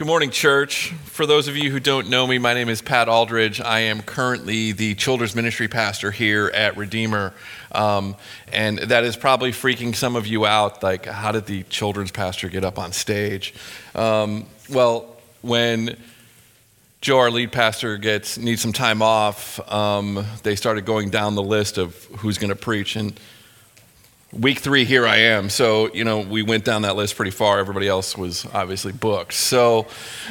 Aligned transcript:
Good 0.00 0.06
morning, 0.06 0.30
church. 0.30 0.92
For 1.04 1.26
those 1.26 1.46
of 1.46 1.58
you 1.58 1.70
who 1.70 1.78
don't 1.78 2.08
know 2.08 2.26
me, 2.26 2.38
my 2.38 2.54
name 2.54 2.70
is 2.70 2.80
Pat 2.80 3.06
Aldridge. 3.06 3.60
I 3.60 3.80
am 3.80 4.00
currently 4.00 4.72
the 4.72 4.94
children's 4.94 5.34
ministry 5.34 5.68
pastor 5.68 6.10
here 6.10 6.50
at 6.54 6.78
Redeemer. 6.78 7.34
Um, 7.70 8.16
and 8.50 8.78
that 8.78 9.04
is 9.04 9.14
probably 9.18 9.52
freaking 9.52 9.94
some 9.94 10.16
of 10.16 10.26
you 10.26 10.46
out. 10.46 10.82
Like, 10.82 11.04
how 11.04 11.32
did 11.32 11.44
the 11.44 11.64
children's 11.64 12.12
pastor 12.12 12.48
get 12.48 12.64
up 12.64 12.78
on 12.78 12.92
stage? 12.92 13.52
Um, 13.94 14.46
well, 14.70 15.18
when 15.42 15.98
Joe, 17.02 17.18
our 17.18 17.30
lead 17.30 17.52
pastor, 17.52 17.98
gets 17.98 18.38
needs 18.38 18.62
some 18.62 18.72
time 18.72 19.02
off, 19.02 19.60
um, 19.70 20.24
they 20.44 20.56
started 20.56 20.86
going 20.86 21.10
down 21.10 21.34
the 21.34 21.42
list 21.42 21.76
of 21.76 21.94
who's 22.20 22.38
going 22.38 22.48
to 22.48 22.56
preach. 22.56 22.96
And 22.96 23.20
week 24.32 24.60
three, 24.60 24.84
here 24.84 25.06
I 25.06 25.16
am. 25.16 25.50
So, 25.50 25.92
you 25.92 26.04
know, 26.04 26.20
we 26.20 26.42
went 26.42 26.64
down 26.64 26.82
that 26.82 26.96
list 26.96 27.16
pretty 27.16 27.32
far. 27.32 27.58
Everybody 27.58 27.88
else 27.88 28.16
was 28.16 28.46
obviously 28.52 28.92
booked. 28.92 29.32
So, 29.32 29.88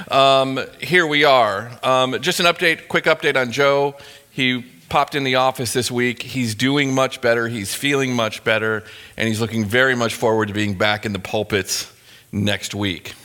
um, 0.09 0.59
here 0.79 1.05
we 1.05 1.25
are. 1.25 1.71
Um, 1.83 2.19
just 2.21 2.39
an 2.39 2.46
update, 2.46 2.88
quick 2.88 3.05
update 3.05 3.36
on 3.36 3.51
Joe. 3.51 3.96
He 4.32 4.64
popped 4.88 5.15
in 5.15 5.24
the 5.24 5.36
office 5.36 5.74
this 5.74 5.91
week. 5.91 6.21
He's 6.21 6.55
doing 6.55 6.93
much 6.93 7.21
better. 7.21 7.47
He's 7.47 7.75
feeling 7.75 8.14
much 8.14 8.43
better. 8.43 8.83
And 9.18 9.27
he's 9.27 9.41
looking 9.41 9.65
very 9.65 9.96
much 9.96 10.16
forward 10.16 10.47
to 10.47 10.54
being 10.54 10.77
back 10.77 11.05
in 11.05 11.13
the 11.13 11.19
pulpits 11.19 11.91
next 12.32 12.74
week. 12.74 13.16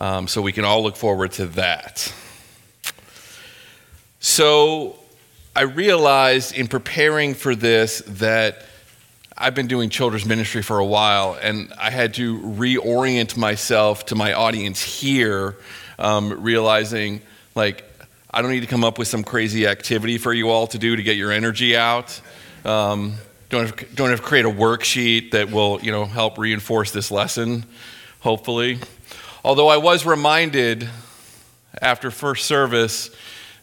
Um, 0.00 0.26
so, 0.26 0.40
we 0.40 0.52
can 0.52 0.64
all 0.64 0.82
look 0.82 0.96
forward 0.96 1.32
to 1.32 1.46
that. 1.46 2.12
So, 4.20 4.98
I 5.54 5.62
realized 5.62 6.54
in 6.54 6.66
preparing 6.66 7.34
for 7.34 7.54
this 7.54 8.02
that 8.06 8.64
I've 9.36 9.54
been 9.56 9.66
doing 9.66 9.90
children's 9.90 10.26
ministry 10.26 10.62
for 10.62 10.78
a 10.78 10.84
while, 10.84 11.36
and 11.40 11.72
I 11.76 11.90
had 11.90 12.14
to 12.14 12.38
reorient 12.38 13.36
myself 13.36 14.06
to 14.06 14.14
my 14.14 14.32
audience 14.32 14.80
here, 14.80 15.56
um, 15.98 16.40
realizing 16.42 17.20
like 17.56 17.84
I 18.30 18.42
don't 18.42 18.52
need 18.52 18.60
to 18.60 18.68
come 18.68 18.84
up 18.84 18.96
with 18.96 19.08
some 19.08 19.24
crazy 19.24 19.66
activity 19.66 20.18
for 20.18 20.32
you 20.32 20.50
all 20.50 20.68
to 20.68 20.78
do 20.78 20.94
to 20.94 21.02
get 21.02 21.16
your 21.16 21.32
energy 21.32 21.76
out. 21.76 22.20
Um, 22.64 23.14
don't 23.48 23.66
have, 23.66 23.94
don't 23.96 24.10
have 24.10 24.20
to 24.20 24.24
create 24.24 24.44
a 24.44 24.50
worksheet 24.50 25.32
that 25.32 25.50
will 25.50 25.80
you 25.82 25.90
know 25.90 26.04
help 26.04 26.38
reinforce 26.38 26.92
this 26.92 27.10
lesson, 27.10 27.64
hopefully. 28.20 28.78
Although 29.44 29.68
I 29.68 29.78
was 29.78 30.06
reminded 30.06 30.88
after 31.82 32.12
first 32.12 32.46
service 32.46 33.10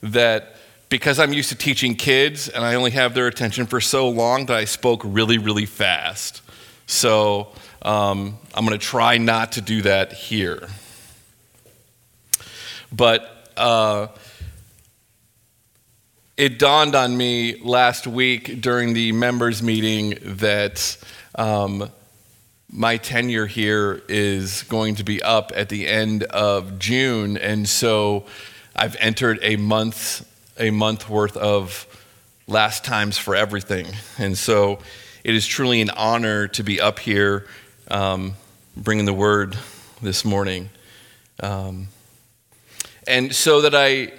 that 0.04 0.58
because 0.92 1.20
I'm 1.20 1.32
used 1.32 1.48
to 1.50 1.56
teaching 1.56 1.96
kids 1.96 2.50
and 2.50 2.66
I 2.66 2.76
only 2.76 2.92
have 2.92 3.14
their 3.14 3.28
attention 3.28 3.66
for 3.66 3.80
so 3.80 4.10
long 4.10 4.48
that 4.48 4.58
I 4.58 4.66
spoke 4.66 5.02
really, 5.06 5.38
really 5.38 5.66
fast. 5.66 6.42
So 6.86 7.48
um, 7.82 8.38
I'm 8.54 8.66
going 8.66 8.78
to 8.78 8.86
try 8.86 9.18
not 9.18 9.54
to 9.54 9.62
do 9.62 9.84
that 9.84 10.12
here. 10.12 10.68
But 12.92 13.54
uh, 13.56 14.08
it 16.36 16.60
dawned 16.60 16.94
on 16.94 17.16
me 17.16 17.62
last 17.62 18.06
week 18.06 18.60
during 18.60 18.92
the 18.94 19.14
members' 19.14 19.64
meeting 19.64 20.18
that 20.22 20.98
um, 21.36 21.90
my 22.70 22.98
tenure 22.98 23.46
here 23.46 24.02
is 24.10 24.64
going 24.64 24.96
to 24.96 25.06
be 25.06 25.24
up 25.24 25.54
at 25.56 25.70
the 25.70 25.88
end 25.88 26.24
of 26.24 26.80
June. 26.80 27.38
And 27.38 27.70
so 27.70 28.26
I've 28.76 28.98
entered 29.00 29.40
a 29.42 29.56
month 29.56 30.28
a 30.58 30.72
month 30.72 31.10
worth 31.10 31.38
of 31.38 31.88
last 32.48 32.84
times 32.84 33.18
for 33.18 33.36
everything. 33.36 33.88
And 34.18 34.38
so 34.38 34.80
it 35.24 35.36
is 35.36 35.46
truly 35.48 35.82
an 35.82 35.90
honor 35.92 36.48
to 36.50 36.64
be 36.64 36.82
up 36.82 37.00
here 37.00 37.48
um, 37.90 38.36
bringing 38.76 39.06
the 39.06 39.14
word 39.14 39.58
this 40.02 40.26
morning. 40.26 40.70
Um, 41.42 41.88
and 43.08 43.34
so 43.34 43.62
that 43.62 43.76
I 43.76 44.14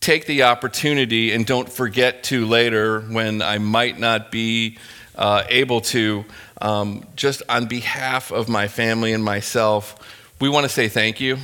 take 0.00 0.26
the 0.26 0.44
opportunity 0.44 1.32
and 1.32 1.46
don't 1.46 1.70
forget 1.70 2.24
to 2.24 2.46
later 2.46 3.00
when 3.00 3.42
I 3.42 3.58
might 3.58 3.98
not 3.98 4.30
be 4.30 4.78
uh, 5.16 5.44
able 5.48 5.82
to, 5.82 6.24
um, 6.60 7.04
just 7.16 7.42
on 7.48 7.66
behalf 7.66 8.32
of 8.32 8.48
my 8.48 8.68
family 8.68 9.12
and 9.12 9.22
myself, 9.22 9.96
we 10.40 10.48
want 10.48 10.64
to 10.64 10.68
say 10.68 10.88
thank 10.88 11.20
you 11.20 11.38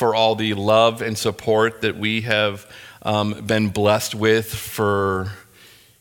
for 0.00 0.14
all 0.14 0.34
the 0.34 0.54
love 0.54 1.02
and 1.02 1.18
support 1.18 1.82
that 1.82 1.94
we 1.94 2.22
have 2.22 2.66
um, 3.02 3.34
been 3.44 3.68
blessed 3.68 4.14
with 4.14 4.50
for 4.50 5.30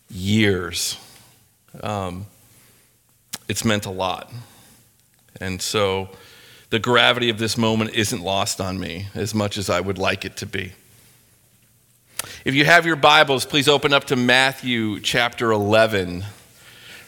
years. 0.10 0.98
Um, 1.84 2.26
it's 3.50 3.66
meant 3.66 3.86
a 3.86 3.92
lot. 3.92 4.32
And 5.42 5.62
so 5.62 6.08
the 6.70 6.80
gravity 6.80 7.30
of 7.30 7.40
this 7.40 7.58
moment 7.58 7.94
isn't 7.94 8.22
lost 8.22 8.62
on 8.62 8.80
me 8.80 9.08
as 9.16 9.36
much 9.36 9.58
as 9.58 9.70
I 9.70 9.82
would 9.82 9.98
like 9.98 10.24
it 10.24 10.38
to 10.38 10.46
be. 10.46 10.72
If 12.46 12.56
you 12.56 12.64
have 12.64 12.86
your 12.86 12.96
Bibles, 12.96 13.44
please 13.44 13.68
open 13.68 13.92
up 13.92 14.06
to 14.06 14.16
Matthew 14.16 15.02
chapter 15.02 15.52
11. 15.52 16.24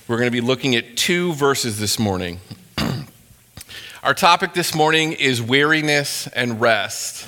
We're 0.10 0.18
going 0.18 0.28
to 0.28 0.30
be 0.30 0.42
looking 0.42 0.76
at 0.76 0.98
two 0.98 1.32
verses 1.32 1.80
this 1.80 1.98
morning. 1.98 2.42
Our 4.04 4.16
topic 4.16 4.54
this 4.56 4.74
morning 4.74 5.12
is 5.12 5.44
weariness 5.44 6.26
and 6.26 6.60
rest. 6.60 7.28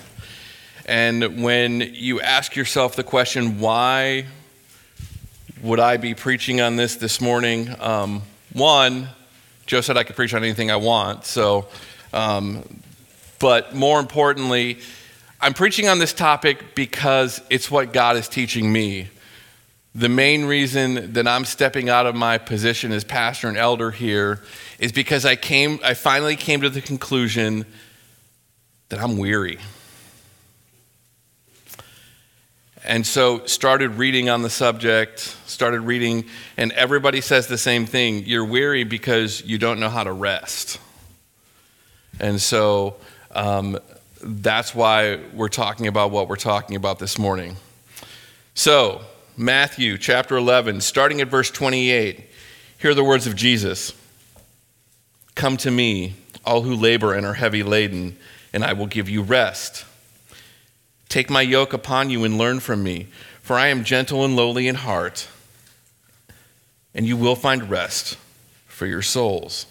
And 0.88 1.44
when 1.44 1.82
you 1.82 2.20
ask 2.20 2.56
yourself 2.56 2.96
the 2.96 3.04
question, 3.04 3.60
why 3.60 4.26
would 5.62 5.80
I 5.80 5.98
be 5.98 6.16
preaching 6.16 6.62
on 6.62 6.76
this 6.76 6.96
this 6.96 7.22
morning? 7.22 7.76
Um, 7.80 8.24
one, 8.54 9.10
Joe 9.68 9.82
said 9.82 9.98
I 9.98 10.04
could 10.04 10.16
preach 10.16 10.34
on 10.34 10.44
anything 10.44 10.72
I 10.72 10.78
want. 10.78 11.26
So, 11.26 11.68
um, 12.12 12.64
but 13.38 13.76
more 13.76 14.00
importantly, 14.00 14.80
I'm 15.40 15.54
preaching 15.54 15.88
on 15.88 16.00
this 16.00 16.12
topic 16.12 16.74
because 16.74 17.40
it's 17.52 17.70
what 17.70 17.94
God 17.94 18.18
is 18.18 18.28
teaching 18.28 18.74
me. 18.74 19.10
The 19.96 20.10
main 20.10 20.46
reason 20.46 21.14
that 21.14 21.28
I'm 21.28 21.46
stepping 21.46 21.88
out 21.88 22.08
of 22.08 22.16
my 22.16 22.40
position 22.40 22.92
as 22.92 23.04
pastor 23.04 23.48
and 23.48 23.58
elder 23.58 23.92
here 23.92 24.42
is 24.80 24.92
because 24.92 25.24
I 25.24 25.36
came 25.36 25.80
I 25.84 25.94
finally 25.94 26.36
came 26.36 26.62
to 26.62 26.70
the 26.70 26.82
conclusion 26.82 27.66
that 28.90 29.00
I'm 29.00 29.18
weary. 29.18 29.60
And 32.84 33.06
so 33.06 33.46
started 33.46 33.92
reading 33.92 34.30
on 34.30 34.42
the 34.42 34.50
subject, 34.50 35.20
started 35.46 35.82
reading 35.82 36.26
and 36.58 36.72
everybody 36.72 37.22
says 37.22 37.48
the 37.48 37.58
same 37.58 37.86
thing, 37.86 38.26
you're 38.26 38.46
weary 38.46 38.84
because 38.84 39.44
you 39.46 39.60
don't 39.60 39.80
know 39.80 39.90
how 39.90 40.04
to 40.04 40.12
rest. 40.12 40.80
And 42.20 42.42
so 42.42 42.96
um, 43.32 43.78
that's 44.24 44.74
why 44.74 45.20
we're 45.34 45.50
talking 45.50 45.88
about 45.88 46.10
what 46.12 46.28
we're 46.28 46.36
talking 46.36 46.76
about 46.76 46.98
this 46.98 47.20
morning. 47.20 47.58
So, 48.56 49.02
Matthew 49.36 49.98
chapter 49.98 50.38
11, 50.38 50.82
starting 50.82 51.20
at 51.20 51.28
verse 51.28 51.50
28. 51.50 52.30
Hear 52.78 52.94
the 52.94 53.04
words 53.04 53.26
of 53.26 53.36
Jesus 53.36 53.94
Come 55.34 55.58
to 55.58 55.72
me, 55.72 56.14
all 56.46 56.62
who 56.62 56.76
labor 56.76 57.14
and 57.14 57.26
are 57.26 57.34
heavy 57.34 57.64
laden, 57.64 58.16
and 58.54 58.64
I 58.64 58.74
will 58.74 58.86
give 58.86 59.10
you 59.10 59.24
rest. 59.24 59.86
Take 61.10 61.32
my 61.32 61.42
yoke 61.42 61.74
upon 61.74 62.12
you 62.12 62.24
and 62.24 62.38
learn 62.38 62.60
from 62.60 62.84
me, 62.84 63.08
for 63.42 63.58
I 63.58 63.68
am 63.68 63.84
gentle 63.84 64.24
and 64.24 64.36
lowly 64.36 64.68
in 64.68 64.76
heart, 64.76 65.28
and 66.94 67.08
you 67.08 67.18
will 67.18 67.36
find 67.36 67.72
rest 67.72 68.18
for 68.68 68.86
your 68.86 69.02
souls. 69.02 69.66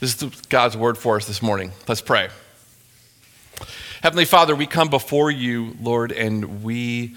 This 0.00 0.22
is 0.22 0.40
God's 0.48 0.76
word 0.76 0.96
for 0.96 1.16
us 1.16 1.26
this 1.26 1.42
morning. 1.42 1.72
Let's 1.86 2.00
pray. 2.00 2.28
Heavenly 4.02 4.26
Father, 4.26 4.54
we 4.54 4.66
come 4.66 4.90
before 4.90 5.30
you, 5.30 5.74
Lord, 5.80 6.12
and 6.12 6.62
we 6.62 7.14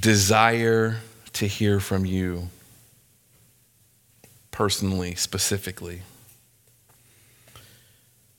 desire 0.00 1.00
to 1.34 1.46
hear 1.46 1.80
from 1.80 2.06
you 2.06 2.48
personally, 4.50 5.14
specifically. 5.14 6.00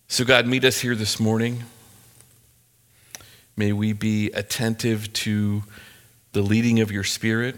So, 0.08 0.26
God, 0.26 0.48
meet 0.48 0.66
us 0.66 0.80
here 0.80 0.96
this 0.96 1.20
morning. 1.20 1.64
May 3.56 3.72
we 3.72 3.94
be 3.94 4.32
attentive 4.32 5.14
to 5.14 5.62
the 6.32 6.42
leading 6.42 6.80
of 6.80 6.92
your 6.92 7.04
Spirit. 7.04 7.58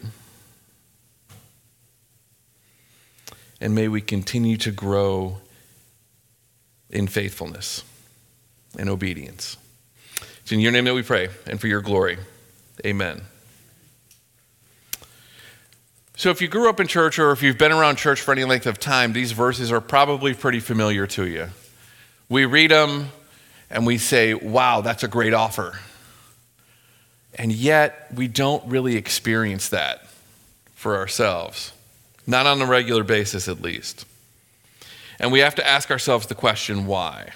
And 3.62 3.74
may 3.74 3.88
we 3.88 4.02
continue 4.02 4.58
to 4.58 4.72
grow 4.72 5.38
in 6.90 7.08
faithfulness 7.08 7.84
and 8.78 8.90
obedience. 8.90 9.58
It's 10.42 10.52
in 10.52 10.60
your 10.60 10.72
name 10.72 10.86
that 10.86 10.94
we 10.94 11.04
pray 11.04 11.30
and 11.48 11.60
for 11.60 11.68
your 11.68 11.82
glory. 11.82 12.18
Amen. 12.86 13.22
So, 16.16 16.32
if 16.32 16.42
you 16.42 16.50
grew 16.50 16.70
up 16.70 16.82
in 16.82 16.88
church 16.88 17.18
or 17.18 17.32
if 17.32 17.42
you've 17.42 17.58
been 17.58 17.72
around 17.72 17.96
church 17.96 18.20
for 18.20 18.34
any 18.34 18.44
length 18.44 18.66
of 18.66 18.78
time, 18.78 19.14
these 19.14 19.32
verses 19.32 19.72
are 19.72 19.80
probably 19.80 20.34
pretty 20.34 20.60
familiar 20.60 21.08
to 21.08 21.26
you. 21.26 21.48
We 22.28 22.46
read 22.46 22.72
them 22.72 23.10
and 23.70 23.86
we 23.86 23.98
say, 23.98 24.34
wow, 24.34 24.82
that's 24.82 25.04
a 25.04 25.08
great 25.08 25.34
offer. 25.34 25.80
And 27.36 27.54
yet, 27.54 28.08
we 28.14 28.28
don't 28.28 28.66
really 28.68 28.98
experience 28.98 29.70
that 29.70 30.08
for 30.76 30.98
ourselves, 30.98 31.72
not 32.28 32.46
on 32.46 32.62
a 32.62 32.66
regular 32.66 33.04
basis 33.04 33.48
at 33.48 33.62
least. 33.62 34.06
And 35.20 35.32
we 35.32 35.40
have 35.40 35.56
to 35.56 35.66
ask 35.66 35.92
ourselves 35.92 36.28
the 36.28 36.36
question 36.36 36.86
why? 36.86 37.32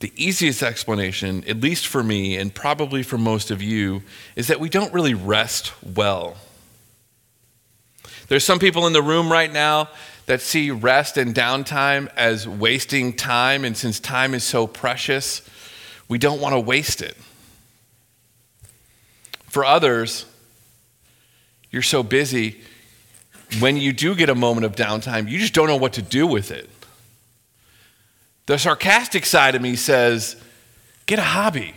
The 0.00 0.12
easiest 0.16 0.62
explanation, 0.62 1.42
at 1.48 1.60
least 1.60 1.86
for 1.86 2.02
me 2.02 2.36
and 2.36 2.54
probably 2.54 3.02
for 3.02 3.16
most 3.16 3.50
of 3.50 3.62
you, 3.62 4.02
is 4.34 4.48
that 4.48 4.60
we 4.60 4.68
don't 4.68 4.92
really 4.92 5.14
rest 5.14 5.72
well. 5.82 6.36
There's 8.28 8.44
some 8.44 8.58
people 8.58 8.86
in 8.86 8.92
the 8.92 9.02
room 9.02 9.32
right 9.32 9.50
now 9.50 9.88
that 10.26 10.40
see 10.40 10.70
rest 10.70 11.16
and 11.16 11.34
downtime 11.34 12.08
as 12.16 12.46
wasting 12.46 13.14
time, 13.14 13.64
and 13.64 13.76
since 13.76 13.98
time 14.00 14.34
is 14.34 14.44
so 14.44 14.66
precious, 14.66 15.48
we 16.08 16.18
don't 16.18 16.40
want 16.40 16.52
to 16.52 16.60
waste 16.60 17.00
it. 17.00 17.16
For 19.46 19.64
others, 19.64 20.26
you're 21.70 21.82
so 21.82 22.02
busy, 22.02 22.60
when 23.60 23.76
you 23.76 23.92
do 23.92 24.14
get 24.14 24.28
a 24.28 24.34
moment 24.34 24.66
of 24.66 24.74
downtime, 24.74 25.28
you 25.30 25.38
just 25.38 25.54
don't 25.54 25.68
know 25.68 25.76
what 25.76 25.94
to 25.94 26.02
do 26.02 26.26
with 26.26 26.50
it. 26.50 26.68
The 28.46 28.58
sarcastic 28.58 29.26
side 29.26 29.54
of 29.54 29.62
me 29.62 29.76
says, 29.76 30.36
get 31.06 31.18
a 31.18 31.22
hobby. 31.22 31.74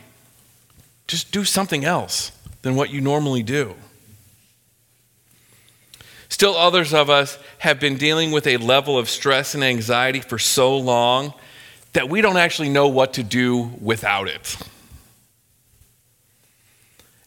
Just 1.07 1.31
do 1.31 1.43
something 1.43 1.83
else 1.83 2.31
than 2.61 2.75
what 2.75 2.91
you 2.91 3.01
normally 3.01 3.41
do. 3.41 3.75
Still, 6.29 6.55
others 6.55 6.93
of 6.93 7.09
us 7.09 7.39
have 7.57 7.79
been 7.79 7.97
dealing 7.97 8.31
with 8.31 8.45
a 8.45 8.57
level 8.57 8.99
of 8.99 9.09
stress 9.09 9.55
and 9.55 9.63
anxiety 9.63 10.19
for 10.19 10.37
so 10.37 10.77
long 10.77 11.33
that 11.93 12.07
we 12.07 12.21
don't 12.21 12.37
actually 12.37 12.69
know 12.69 12.87
what 12.87 13.13
to 13.13 13.23
do 13.23 13.71
without 13.81 14.27
it. 14.27 14.55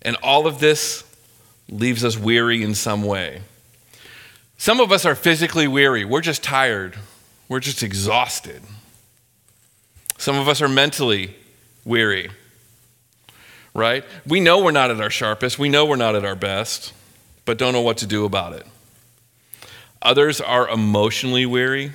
And 0.03 0.17
all 0.23 0.47
of 0.47 0.61
this 0.61 1.05
leaves 1.69 2.05
us 2.05 2.17
weary 2.17 2.63
in 2.63 2.75
some 2.75 3.03
way. 3.03 3.43
Some 4.57 4.79
of 4.79 4.93
us 4.93 5.05
are 5.05 5.17
physically 5.17 5.67
weary. 5.67 6.05
We're 6.05 6.21
just 6.21 6.45
tired. 6.45 6.97
We're 7.49 7.61
just 7.61 7.83
exhausted. 7.83 8.63
Some 10.23 10.39
of 10.39 10.47
us 10.47 10.63
are 10.63 10.69
mentally 10.69 11.35
weary, 11.85 12.31
right? 13.75 14.05
We 14.25 14.39
know 14.39 14.63
we're 14.63 14.71
not 14.71 14.93
at 14.93 15.01
our 15.01 15.11
sharpest. 15.11 15.59
We 15.59 15.69
know 15.69 15.85
we're 15.85 15.97
not 15.97 16.15
at 16.15 16.25
our 16.25 16.37
best, 16.37 16.93
but 17.45 17.59
don't 17.59 17.73
know 17.73 17.81
what 17.81 17.97
to 17.97 18.07
do 18.07 18.25
about 18.25 18.53
it. 18.53 18.65
Others 20.01 20.41
are 20.41 20.69
emotionally 20.69 21.45
weary. 21.45 21.91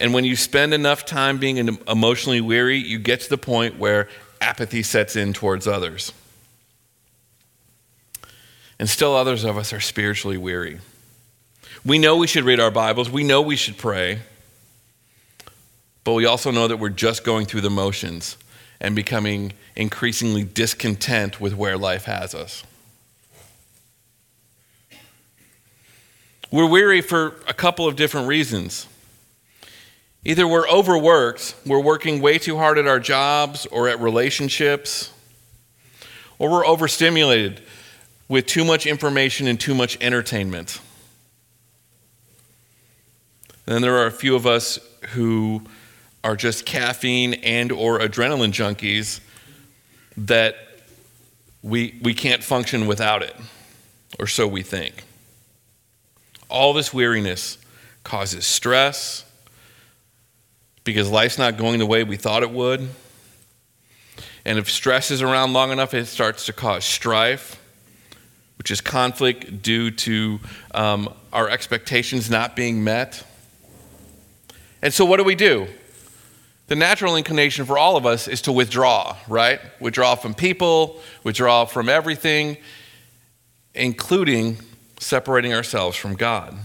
And 0.00 0.12
when 0.14 0.24
you 0.24 0.34
spend 0.34 0.74
enough 0.74 1.06
time 1.06 1.38
being 1.38 1.78
emotionally 1.86 2.40
weary, 2.40 2.78
you 2.78 2.98
get 2.98 3.20
to 3.20 3.30
the 3.30 3.38
point 3.38 3.78
where 3.78 4.08
apathy 4.40 4.82
sets 4.82 5.14
in 5.14 5.32
towards 5.32 5.68
others. 5.68 6.12
And 8.80 8.90
still, 8.90 9.14
others 9.14 9.44
of 9.44 9.56
us 9.56 9.72
are 9.72 9.78
spiritually 9.78 10.38
weary. 10.38 10.80
We 11.84 12.00
know 12.00 12.16
we 12.16 12.26
should 12.26 12.42
read 12.42 12.58
our 12.58 12.72
Bibles, 12.72 13.08
we 13.08 13.22
know 13.22 13.42
we 13.42 13.54
should 13.54 13.78
pray, 13.78 14.22
but 16.06 16.12
we 16.12 16.24
also 16.24 16.52
know 16.52 16.68
that 16.68 16.76
we're 16.76 16.88
just 16.88 17.24
going 17.24 17.46
through 17.46 17.62
the 17.62 17.68
motions 17.68 18.36
and 18.80 18.94
becoming 18.94 19.52
increasingly 19.74 20.44
discontent 20.44 21.40
with 21.40 21.52
where 21.56 21.76
life 21.76 22.04
has 22.04 22.32
us. 22.32 22.62
We're 26.52 26.70
weary 26.70 27.00
for 27.00 27.40
a 27.48 27.52
couple 27.52 27.88
of 27.88 27.96
different 27.96 28.28
reasons. 28.28 28.86
Either 30.24 30.46
we're 30.46 30.68
overworked, 30.68 31.56
we're 31.66 31.82
working 31.82 32.22
way 32.22 32.38
too 32.38 32.56
hard 32.56 32.78
at 32.78 32.86
our 32.86 33.00
jobs 33.00 33.66
or 33.66 33.88
at 33.88 33.98
relationships, 33.98 35.10
or 36.38 36.48
we're 36.48 36.66
overstimulated 36.66 37.62
with 38.28 38.46
too 38.46 38.64
much 38.64 38.86
information 38.86 39.48
and 39.48 39.58
too 39.58 39.74
much 39.74 40.00
entertainment. 40.00 40.80
And 43.66 43.74
then 43.74 43.82
there 43.82 43.96
are 43.96 44.06
a 44.06 44.12
few 44.12 44.36
of 44.36 44.46
us 44.46 44.78
who 45.08 45.62
are 46.26 46.34
just 46.34 46.66
caffeine 46.66 47.34
and 47.34 47.70
or 47.70 48.00
adrenaline 48.00 48.50
junkies 48.50 49.20
that 50.16 50.56
we, 51.62 51.96
we 52.02 52.14
can't 52.14 52.42
function 52.42 52.88
without 52.88 53.22
it, 53.22 53.36
or 54.18 54.26
so 54.26 54.44
we 54.44 54.62
think. 54.62 55.04
All 56.48 56.72
this 56.72 56.92
weariness 56.92 57.58
causes 58.02 58.44
stress 58.44 59.24
because 60.82 61.08
life's 61.08 61.38
not 61.38 61.56
going 61.56 61.78
the 61.78 61.86
way 61.86 62.02
we 62.02 62.16
thought 62.16 62.42
it 62.42 62.50
would. 62.50 62.88
And 64.44 64.58
if 64.58 64.68
stress 64.68 65.12
is 65.12 65.22
around 65.22 65.52
long 65.52 65.70
enough, 65.70 65.94
it 65.94 66.06
starts 66.06 66.46
to 66.46 66.52
cause 66.52 66.84
strife, 66.84 67.62
which 68.58 68.72
is 68.72 68.80
conflict 68.80 69.62
due 69.62 69.92
to 69.92 70.40
um, 70.74 71.08
our 71.32 71.48
expectations 71.48 72.28
not 72.28 72.56
being 72.56 72.82
met. 72.82 73.24
And 74.82 74.92
so, 74.92 75.04
what 75.04 75.18
do 75.18 75.24
we 75.24 75.36
do? 75.36 75.68
The 76.68 76.76
natural 76.76 77.16
inclination 77.16 77.64
for 77.64 77.78
all 77.78 77.96
of 77.96 78.06
us 78.06 78.26
is 78.26 78.42
to 78.42 78.52
withdraw, 78.52 79.16
right? 79.28 79.60
Withdraw 79.80 80.16
from 80.16 80.34
people, 80.34 81.00
withdraw 81.22 81.64
from 81.64 81.88
everything, 81.88 82.56
including 83.74 84.58
separating 84.98 85.54
ourselves 85.54 85.96
from 85.96 86.14
God. 86.14 86.56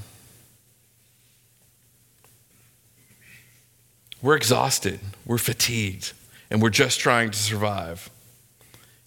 We're 4.21 4.35
exhausted, 4.35 4.99
we're 5.25 5.37
fatigued, 5.37 6.13
and 6.49 6.61
we're 6.61 6.69
just 6.69 6.99
trying 6.99 7.31
to 7.31 7.37
survive. 7.37 8.09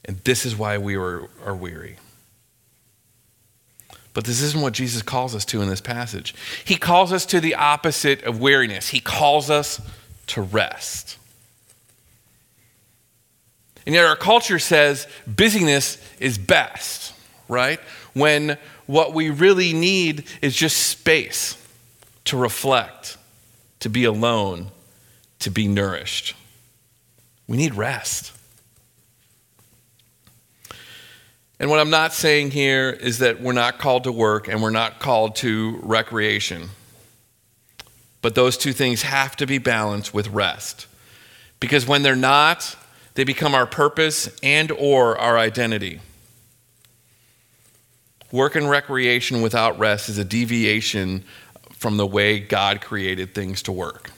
And 0.04 0.18
this 0.18 0.44
is 0.44 0.56
why 0.56 0.78
we 0.78 0.96
are, 0.96 1.28
are 1.44 1.56
weary. 1.56 1.96
But 4.12 4.24
this 4.24 4.40
isn't 4.42 4.60
what 4.60 4.74
Jesus 4.74 5.02
calls 5.02 5.34
us 5.34 5.44
to 5.46 5.60
in 5.60 5.68
this 5.68 5.80
passage. 5.80 6.34
He 6.64 6.76
calls 6.76 7.12
us 7.12 7.26
to 7.26 7.40
the 7.40 7.56
opposite 7.56 8.22
of 8.22 8.40
weariness, 8.40 8.88
He 8.88 9.00
calls 9.00 9.50
us 9.50 9.80
to 10.28 10.42
rest. 10.42 11.18
And 13.86 13.94
yet, 13.94 14.04
our 14.04 14.16
culture 14.16 14.58
says 14.58 15.06
busyness 15.26 15.98
is 16.18 16.38
best, 16.38 17.12
right? 17.48 17.80
When 18.14 18.56
what 18.86 19.12
we 19.12 19.30
really 19.30 19.72
need 19.72 20.24
is 20.40 20.56
just 20.56 20.76
space 20.76 21.60
to 22.26 22.36
reflect, 22.36 23.18
to 23.80 23.90
be 23.90 24.04
alone, 24.04 24.68
to 25.40 25.50
be 25.50 25.68
nourished. 25.68 26.34
We 27.46 27.56
need 27.58 27.74
rest. 27.74 28.32
And 31.60 31.70
what 31.70 31.78
I'm 31.78 31.90
not 31.90 32.12
saying 32.12 32.50
here 32.50 32.90
is 32.90 33.18
that 33.18 33.40
we're 33.40 33.52
not 33.52 33.78
called 33.78 34.04
to 34.04 34.12
work 34.12 34.48
and 34.48 34.62
we're 34.62 34.70
not 34.70 34.98
called 34.98 35.36
to 35.36 35.78
recreation. 35.82 36.70
But 38.24 38.34
those 38.34 38.56
two 38.56 38.72
things 38.72 39.02
have 39.02 39.36
to 39.36 39.46
be 39.46 39.58
balanced 39.58 40.14
with 40.14 40.28
rest. 40.28 40.86
Because 41.60 41.86
when 41.86 42.02
they're 42.02 42.16
not, 42.16 42.74
they 43.16 43.24
become 43.24 43.54
our 43.54 43.66
purpose 43.66 44.34
and 44.42 44.70
or 44.70 45.18
our 45.18 45.36
identity. 45.36 46.00
Work 48.32 48.56
and 48.56 48.70
recreation 48.70 49.42
without 49.42 49.78
rest 49.78 50.08
is 50.08 50.16
a 50.16 50.24
deviation 50.24 51.22
from 51.74 51.98
the 51.98 52.06
way 52.06 52.40
God 52.40 52.80
created 52.80 53.34
things 53.34 53.60
to 53.64 53.72
work. 53.72 54.10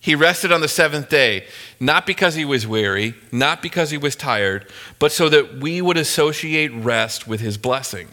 He 0.00 0.14
rested 0.14 0.50
on 0.50 0.62
the 0.62 0.66
seventh 0.66 1.10
day, 1.10 1.44
not 1.78 2.06
because 2.06 2.36
he 2.36 2.46
was 2.46 2.66
weary, 2.66 3.12
not 3.30 3.60
because 3.60 3.90
he 3.90 3.98
was 3.98 4.16
tired, 4.16 4.66
but 4.98 5.12
so 5.12 5.28
that 5.28 5.58
we 5.58 5.82
would 5.82 5.98
associate 5.98 6.72
rest 6.72 7.28
with 7.28 7.40
his 7.40 7.58
blessing. 7.58 8.08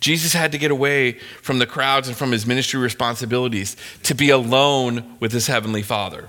Jesus 0.00 0.32
had 0.32 0.52
to 0.52 0.58
get 0.58 0.70
away 0.70 1.12
from 1.42 1.58
the 1.58 1.66
crowds 1.66 2.08
and 2.08 2.16
from 2.16 2.32
his 2.32 2.46
ministry 2.46 2.80
responsibilities 2.80 3.76
to 4.02 4.14
be 4.14 4.30
alone 4.30 5.16
with 5.20 5.32
his 5.32 5.46
heavenly 5.46 5.82
Father. 5.82 6.28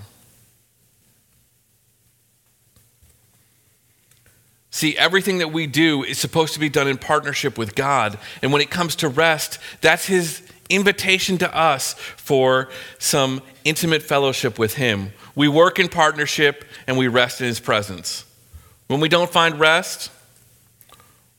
See, 4.74 4.98
everything 4.98 5.40
that 5.40 5.52
we 5.52 5.68
do 5.68 6.04
is 6.04 6.18
supposed 6.18 6.54
to 6.54 6.60
be 6.60 6.70
done 6.70 6.88
in 6.88 6.98
partnership 6.98 7.58
with 7.58 7.76
God. 7.76 8.18
And 8.42 8.54
when 8.54 8.62
it 8.62 8.70
comes 8.70 8.96
to 8.98 9.10
rest, 9.10 9.60
that's 9.82 10.06
His 10.06 10.42
invitation 10.70 11.38
to 11.40 11.56
us 11.56 11.94
for 11.94 12.70
some 12.98 13.42
intimate 13.66 14.02
fellowship 14.02 14.58
with 14.58 14.76
Him. 14.76 15.12
We 15.36 15.50
work 15.50 15.78
in 15.78 15.90
partnership 15.90 16.64
and 16.88 16.98
we 16.98 17.10
rest 17.10 17.42
in 17.42 17.48
His 17.48 17.60
presence. 17.60 18.24
When 18.88 19.02
we 19.02 19.10
don't 19.10 19.30
find 19.30 19.60
rest, 19.60 20.10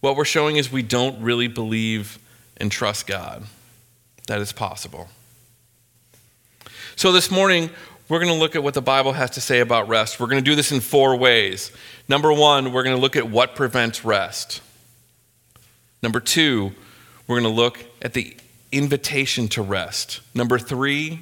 what 0.00 0.14
we're 0.14 0.26
showing 0.26 0.56
is 0.56 0.70
we 0.70 0.82
don't 0.82 1.22
really 1.22 1.48
believe 1.48 2.18
and 2.62 2.70
trust 2.70 3.06
God 3.06 3.42
That 4.28 4.40
is 4.40 4.52
possible. 4.52 5.08
So 6.94 7.10
this 7.10 7.28
morning, 7.28 7.70
we're 8.08 8.20
going 8.20 8.32
to 8.32 8.38
look 8.38 8.54
at 8.54 8.62
what 8.62 8.74
the 8.74 8.80
Bible 8.80 9.12
has 9.12 9.30
to 9.30 9.40
say 9.40 9.58
about 9.58 9.88
rest. 9.88 10.20
We're 10.20 10.28
going 10.28 10.42
to 10.42 10.48
do 10.48 10.54
this 10.54 10.70
in 10.70 10.80
four 10.80 11.16
ways. 11.16 11.72
Number 12.08 12.32
one, 12.32 12.72
we're 12.72 12.84
going 12.84 12.94
to 12.94 13.02
look 13.02 13.16
at 13.16 13.28
what 13.28 13.56
prevents 13.56 14.04
rest. 14.04 14.60
Number 16.04 16.20
two, 16.20 16.72
we're 17.26 17.40
going 17.40 17.52
to 17.52 17.60
look 17.60 17.84
at 18.00 18.12
the 18.12 18.36
invitation 18.70 19.48
to 19.48 19.62
rest. 19.62 20.20
Number 20.32 20.58
three, 20.58 21.20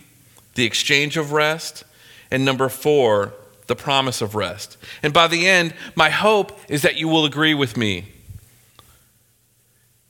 the 0.57 0.65
exchange 0.65 1.17
of 1.17 1.33
rest. 1.33 1.85
And 2.31 2.45
number 2.45 2.69
four, 2.69 3.33
the 3.67 3.77
promise 3.77 4.21
of 4.21 4.35
rest. 4.35 4.77
And 5.03 5.15
by 5.15 5.27
the 5.27 5.49
end, 5.49 5.73
my 5.95 6.11
hope 6.11 6.59
is 6.69 6.83
that 6.83 6.99
you 6.99 7.09
will 7.09 7.25
agree 7.25 7.55
with 7.55 7.79
me 7.79 8.05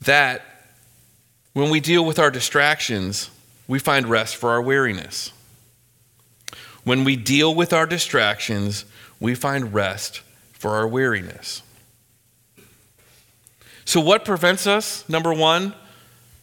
that 0.01 0.41
when 1.53 1.69
we 1.69 1.79
deal 1.79 2.05
with 2.05 2.19
our 2.19 2.31
distractions, 2.31 3.29
we 3.67 3.79
find 3.79 4.07
rest 4.07 4.35
for 4.35 4.51
our 4.51 4.61
weariness. 4.61 5.31
When 6.83 7.03
we 7.03 7.15
deal 7.15 7.53
with 7.53 7.73
our 7.73 7.85
distractions, 7.85 8.85
we 9.19 9.35
find 9.35 9.73
rest 9.73 10.21
for 10.53 10.71
our 10.71 10.87
weariness. 10.87 11.61
So, 13.85 13.99
what 13.99 14.25
prevents 14.25 14.67
us, 14.67 15.07
number 15.09 15.33
one, 15.33 15.73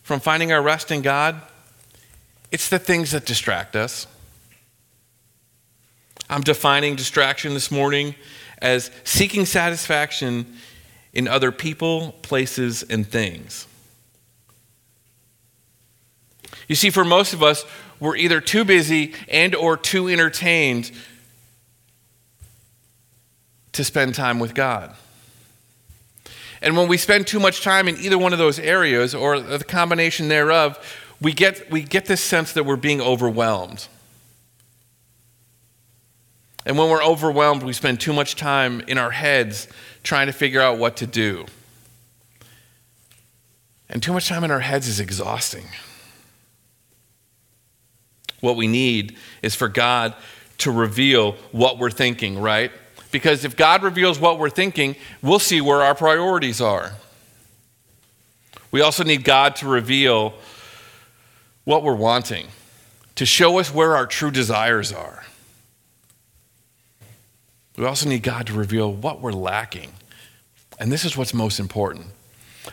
from 0.03 0.21
finding 0.21 0.53
our 0.53 0.63
rest 0.63 0.91
in 0.91 1.03
God? 1.03 1.41
It's 2.51 2.69
the 2.69 2.79
things 2.79 3.13
that 3.13 3.25
distract 3.27 3.77
us. 3.77 4.07
I'm 6.31 6.43
defining 6.43 6.95
distraction 6.97 7.55
this 7.55 7.71
morning 7.71 8.15
as 8.61 8.91
seeking 9.05 9.47
satisfaction 9.47 10.47
in 11.13 11.27
other 11.27 11.51
people, 11.51 12.13
places, 12.23 12.83
and 12.83 13.07
things. 13.07 13.67
You 16.69 16.75
see, 16.75 16.91
for 16.91 17.05
most 17.05 17.33
of 17.33 17.43
us, 17.43 17.65
we're 17.99 18.17
either 18.17 18.41
too 18.41 18.65
busy 18.65 19.15
and 19.29 19.55
or 19.55 19.77
too 19.77 20.09
entertained 20.09 20.93
to 23.73 23.83
spend 23.83 24.15
time 24.15 24.39
with 24.39 24.55
God. 24.55 24.95
And 26.61 26.77
when 26.77 26.89
we 26.89 26.97
spend 26.97 27.27
too 27.27 27.41
much 27.41 27.63
time 27.63 27.89
in 27.89 27.97
either 27.97 28.19
one 28.19 28.33
of 28.33 28.39
those 28.39 28.59
areas 28.59 29.15
or 29.15 29.41
the 29.41 29.65
combination 29.65 30.29
thereof, 30.29 30.79
we 31.21 31.33
get, 31.33 31.71
we 31.71 31.83
get 31.83 32.07
this 32.07 32.21
sense 32.21 32.53
that 32.53 32.65
we're 32.65 32.77
being 32.77 33.01
overwhelmed. 33.01 33.87
And 36.67 36.77
when 36.77 36.91
we're 36.91 37.03
overwhelmed, 37.03 37.63
we 37.63 37.73
spend 37.73 38.01
too 38.01 38.13
much 38.13 38.37
time 38.37 38.81
in 38.83 38.99
our 38.99 39.11
heads 39.11 39.69
trying 40.03 40.27
to 40.27 40.33
figure 40.33 40.61
out 40.61 40.79
what 40.79 40.97
to 40.99 41.07
do. 41.07 41.47
And 43.89 44.03
too 44.03 44.13
much 44.13 44.29
time 44.29 44.45
in 44.45 44.51
our 44.51 44.61
heads 44.61 44.87
is 44.87 45.01
exhausting. 45.01 45.65
What 48.41 48.57
we 48.57 48.67
need 48.67 49.17
is 49.43 49.55
for 49.55 49.69
God 49.69 50.15
to 50.59 50.71
reveal 50.71 51.33
what 51.53 51.79
we're 51.79 51.91
thinking, 51.91 52.39
right? 52.39 52.71
Because 53.11 53.45
if 53.45 53.57
God 53.57 53.83
reveals 53.83 54.19
what 54.19 54.39
we're 54.39 54.51
thinking, 54.51 54.97
we'll 55.23 55.39
see 55.39 55.61
where 55.61 55.83
our 55.83 55.95
priorities 55.95 56.61
are. 56.61 56.93
We 58.71 58.81
also 58.81 59.03
need 59.03 59.25
God 59.25 59.57
to 59.57 59.69
reveal 59.69 60.35
what 61.65 61.83
we're 61.83 61.95
wanting, 61.95 62.49
to 63.15 63.25
show 63.25 63.59
us 63.59 63.73
where 63.73 63.97
our 63.97 64.07
true 64.07 64.31
desires 64.31 64.93
are. 64.93 65.25
We 67.77 67.87
also 67.87 68.09
need 68.09 68.23
God 68.23 68.49
to 68.49 68.53
reveal 68.53 68.93
what 68.93 69.21
we're 69.21 69.33
lacking. 69.33 69.93
And 70.81 70.91
this 70.91 71.05
is 71.05 71.17
what's 71.17 71.33
most 71.33 71.61
important. 71.61 72.07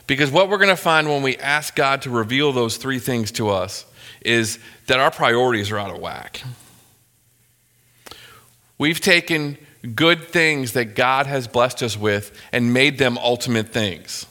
Because 0.07 0.31
what 0.31 0.49
we're 0.49 0.57
going 0.57 0.69
to 0.69 0.75
find 0.75 1.07
when 1.07 1.21
we 1.21 1.37
ask 1.37 1.75
God 1.75 2.01
to 2.01 2.09
reveal 2.09 2.51
those 2.51 2.77
three 2.77 2.99
things 2.99 3.31
to 3.33 3.49
us 3.49 3.85
is 4.25 4.59
that 4.87 4.99
our 4.99 5.11
priorities 5.11 5.71
are 5.71 5.77
out 5.77 5.91
of 5.91 5.99
whack. 5.99 6.41
We've 8.77 8.99
taken 8.99 9.57
good 9.93 10.27
things 10.27 10.73
that 10.73 10.95
God 10.95 11.27
has 11.27 11.47
blessed 11.47 11.83
us 11.83 11.97
with 11.97 12.37
and 12.51 12.73
made 12.73 12.97
them 12.97 13.17
ultimate 13.17 13.69
things. 13.69 14.25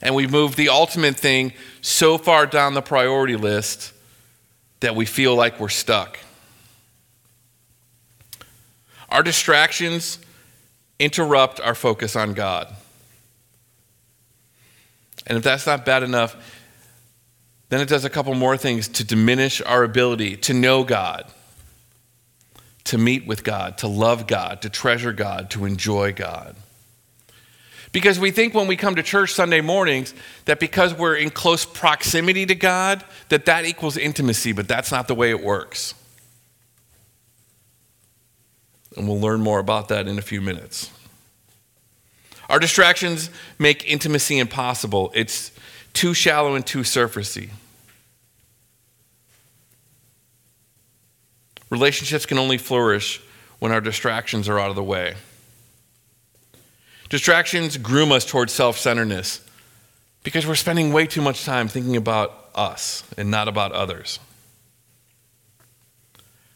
And 0.00 0.14
we've 0.14 0.30
moved 0.30 0.56
the 0.56 0.70
ultimate 0.70 1.16
thing 1.16 1.52
so 1.80 2.18
far 2.18 2.46
down 2.46 2.74
the 2.74 2.82
priority 2.82 3.36
list 3.36 3.92
that 4.80 4.94
we 4.94 5.04
feel 5.04 5.34
like 5.34 5.58
we're 5.58 5.68
stuck. 5.68 6.18
Our 9.08 9.22
distractions 9.22 10.18
interrupt 10.98 11.60
our 11.60 11.74
focus 11.74 12.14
on 12.16 12.34
God. 12.34 12.72
And 15.26 15.36
if 15.36 15.44
that's 15.44 15.66
not 15.66 15.84
bad 15.84 16.02
enough, 16.02 16.36
then 17.68 17.80
it 17.80 17.88
does 17.88 18.04
a 18.04 18.10
couple 18.10 18.34
more 18.34 18.56
things 18.56 18.88
to 18.88 19.04
diminish 19.04 19.60
our 19.62 19.84
ability 19.84 20.36
to 20.36 20.54
know 20.54 20.84
God, 20.84 21.26
to 22.84 22.98
meet 22.98 23.26
with 23.26 23.44
God, 23.44 23.78
to 23.78 23.88
love 23.88 24.26
God, 24.26 24.62
to 24.62 24.70
treasure 24.70 25.12
God, 25.12 25.50
to 25.50 25.64
enjoy 25.64 26.12
God. 26.12 26.56
Because 27.92 28.18
we 28.18 28.30
think 28.30 28.54
when 28.54 28.66
we 28.66 28.76
come 28.76 28.96
to 28.96 29.02
church 29.02 29.32
Sunday 29.32 29.60
mornings 29.60 30.14
that 30.44 30.60
because 30.60 30.94
we're 30.94 31.16
in 31.16 31.30
close 31.30 31.64
proximity 31.64 32.44
to 32.46 32.54
God, 32.54 33.04
that 33.30 33.46
that 33.46 33.64
equals 33.64 33.96
intimacy, 33.96 34.52
but 34.52 34.68
that's 34.68 34.92
not 34.92 35.08
the 35.08 35.14
way 35.14 35.30
it 35.30 35.42
works. 35.42 35.94
And 38.96 39.08
we'll 39.08 39.20
learn 39.20 39.40
more 39.40 39.58
about 39.58 39.88
that 39.88 40.06
in 40.06 40.18
a 40.18 40.22
few 40.22 40.40
minutes. 40.40 40.90
Our 42.48 42.58
distractions 42.58 43.30
make 43.58 43.88
intimacy 43.88 44.38
impossible. 44.38 45.12
It's 45.14 45.52
too 45.98 46.14
shallow 46.14 46.54
and 46.54 46.64
too 46.64 46.82
surfacey. 46.82 47.50
Relationships 51.70 52.24
can 52.24 52.38
only 52.38 52.56
flourish 52.56 53.20
when 53.58 53.72
our 53.72 53.80
distractions 53.80 54.48
are 54.48 54.60
out 54.60 54.70
of 54.70 54.76
the 54.76 54.84
way. 54.84 55.16
Distractions 57.08 57.76
groom 57.76 58.12
us 58.12 58.24
towards 58.24 58.52
self 58.52 58.78
centeredness 58.78 59.44
because 60.22 60.46
we're 60.46 60.54
spending 60.54 60.92
way 60.92 61.04
too 61.04 61.20
much 61.20 61.44
time 61.44 61.66
thinking 61.66 61.96
about 61.96 62.48
us 62.54 63.02
and 63.16 63.28
not 63.28 63.48
about 63.48 63.72
others. 63.72 64.20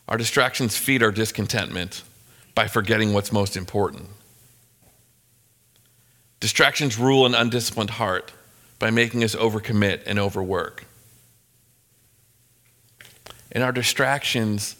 Our 0.06 0.18
distractions 0.18 0.76
feed 0.76 1.02
our 1.02 1.10
discontentment 1.10 2.04
by 2.54 2.68
forgetting 2.68 3.12
what's 3.12 3.32
most 3.32 3.56
important. 3.56 4.08
Distractions 6.38 6.96
rule 6.96 7.26
an 7.26 7.34
undisciplined 7.34 7.90
heart 7.90 8.30
by 8.82 8.90
making 8.90 9.22
us 9.22 9.36
overcommit 9.36 10.00
and 10.06 10.18
overwork. 10.18 10.84
And 13.52 13.62
our 13.62 13.70
distractions 13.70 14.74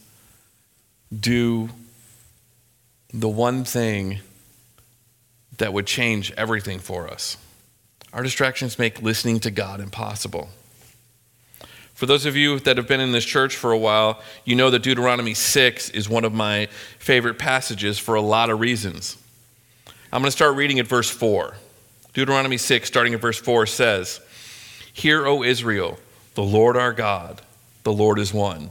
do 1.17 1.69
the 3.15 3.29
one 3.29 3.63
thing 3.63 4.19
that 5.59 5.73
would 5.73 5.87
change 5.87 6.33
everything 6.33 6.81
for 6.81 7.09
us. 7.09 7.37
Our 8.13 8.25
distractions 8.25 8.77
make 8.77 9.01
listening 9.01 9.39
to 9.39 9.53
God 9.53 9.79
impossible. 9.79 10.49
For 11.95 12.07
those 12.07 12.27
of 12.27 12.35
you 12.35 12.59
that 12.59 12.79
have 12.79 12.89
been 12.89 12.99
in 12.99 13.13
this 13.13 13.25
church 13.25 13.55
for 13.55 13.71
a 13.71 13.79
while, 13.79 14.21
you 14.45 14.57
know 14.57 14.71
that 14.71 14.83
Deuteronomy 14.83 15.35
6 15.35 15.91
is 15.91 16.09
one 16.09 16.25
of 16.25 16.35
my 16.35 16.67
favorite 16.99 17.39
passages 17.39 18.01
for 18.01 18.17
a 18.17 18.21
lot 18.21 18.51
of 18.51 18.59
reasons. 18.59 19.17
I'm 20.13 20.23
going 20.23 20.25
to 20.25 20.33
start 20.33 20.57
reading 20.57 20.81
at 20.81 20.89
verse 20.89 21.09
4. 21.09 21.55
Deuteronomy 22.13 22.59
6, 22.59 22.87
starting 22.87 23.15
at 23.15 23.21
verse 23.21 23.39
4, 23.39 23.67
says, 23.67 24.21
Hear, 24.93 25.27
O 25.27 25.43
Israel, 25.43 25.99
the 26.35 26.43
Lord 26.43 26.77
our 26.77 26.93
God, 26.93 27.41
the 27.85 27.93
Lord 27.93 28.19
is 28.19 28.35
one. 28.35 28.71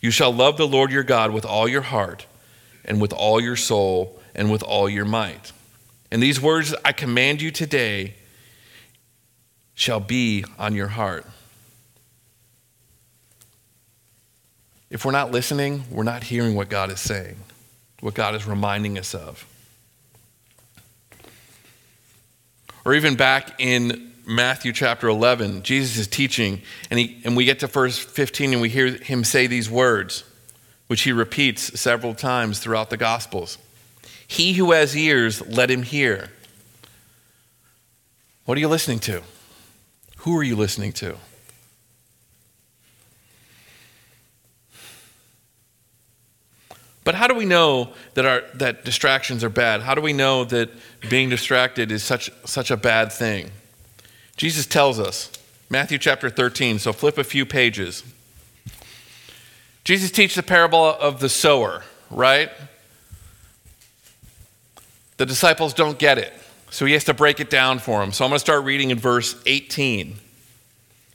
You 0.00 0.10
shall 0.10 0.32
love 0.32 0.56
the 0.56 0.66
Lord 0.66 0.90
your 0.90 1.04
God 1.04 1.30
with 1.30 1.44
all 1.44 1.68
your 1.68 1.82
heart, 1.82 2.26
and 2.84 3.00
with 3.00 3.12
all 3.12 3.40
your 3.40 3.56
soul, 3.56 4.20
and 4.34 4.50
with 4.50 4.62
all 4.64 4.88
your 4.88 5.04
might. 5.04 5.52
And 6.10 6.22
these 6.22 6.40
words 6.40 6.74
I 6.84 6.92
command 6.92 7.40
you 7.40 7.50
today 7.52 8.14
shall 9.74 10.00
be 10.00 10.44
on 10.58 10.74
your 10.74 10.88
heart. 10.88 11.24
If 14.90 15.04
we're 15.04 15.12
not 15.12 15.30
listening, 15.30 15.84
we're 15.90 16.02
not 16.02 16.24
hearing 16.24 16.54
what 16.54 16.68
God 16.68 16.90
is 16.90 17.00
saying, 17.00 17.36
what 18.00 18.14
God 18.14 18.34
is 18.34 18.46
reminding 18.46 18.98
us 18.98 19.14
of. 19.14 19.46
Or 22.84 22.94
even 22.94 23.14
back 23.14 23.60
in 23.60 24.12
Matthew 24.26 24.72
chapter 24.72 25.08
11, 25.08 25.62
Jesus 25.62 25.98
is 25.98 26.06
teaching, 26.06 26.62
and, 26.90 26.98
he, 26.98 27.20
and 27.24 27.36
we 27.36 27.44
get 27.44 27.60
to 27.60 27.66
verse 27.66 27.98
15 27.98 28.52
and 28.52 28.62
we 28.62 28.68
hear 28.68 28.88
him 28.88 29.24
say 29.24 29.46
these 29.46 29.70
words, 29.70 30.24
which 30.86 31.02
he 31.02 31.12
repeats 31.12 31.78
several 31.80 32.14
times 32.14 32.58
throughout 32.58 32.90
the 32.90 32.96
Gospels 32.96 33.58
He 34.26 34.54
who 34.54 34.72
has 34.72 34.96
ears, 34.96 35.40
let 35.46 35.70
him 35.70 35.82
hear. 35.82 36.30
What 38.44 38.58
are 38.58 38.60
you 38.60 38.68
listening 38.68 38.98
to? 39.00 39.22
Who 40.18 40.36
are 40.36 40.42
you 40.42 40.56
listening 40.56 40.92
to? 40.94 41.16
But 47.04 47.14
how 47.16 47.26
do 47.26 47.34
we 47.34 47.44
know 47.44 47.90
that, 48.14 48.24
our, 48.24 48.42
that 48.54 48.84
distractions 48.84 49.42
are 49.42 49.48
bad? 49.48 49.80
How 49.80 49.94
do 49.94 50.00
we 50.00 50.12
know 50.12 50.44
that 50.44 50.70
being 51.08 51.28
distracted 51.28 51.90
is 51.90 52.04
such, 52.04 52.30
such 52.44 52.70
a 52.70 52.76
bad 52.76 53.12
thing? 53.12 53.50
Jesus 54.36 54.66
tells 54.66 55.00
us, 55.00 55.30
Matthew 55.68 55.98
chapter 55.98 56.30
13, 56.30 56.78
so 56.78 56.92
flip 56.92 57.18
a 57.18 57.24
few 57.24 57.44
pages. 57.44 58.04
Jesus 59.84 60.10
teaches 60.10 60.36
the 60.36 60.42
parable 60.42 60.84
of 60.84 61.18
the 61.18 61.28
sower, 61.28 61.82
right? 62.10 62.50
The 65.16 65.26
disciples 65.26 65.74
don't 65.74 65.98
get 65.98 66.18
it, 66.18 66.32
so 66.70 66.84
he 66.86 66.92
has 66.92 67.04
to 67.04 67.14
break 67.14 67.40
it 67.40 67.50
down 67.50 67.78
for 67.80 68.00
them. 68.00 68.12
So 68.12 68.24
I'm 68.24 68.30
going 68.30 68.36
to 68.36 68.40
start 68.40 68.64
reading 68.64 68.90
in 68.90 68.98
verse 68.98 69.34
18. 69.46 70.16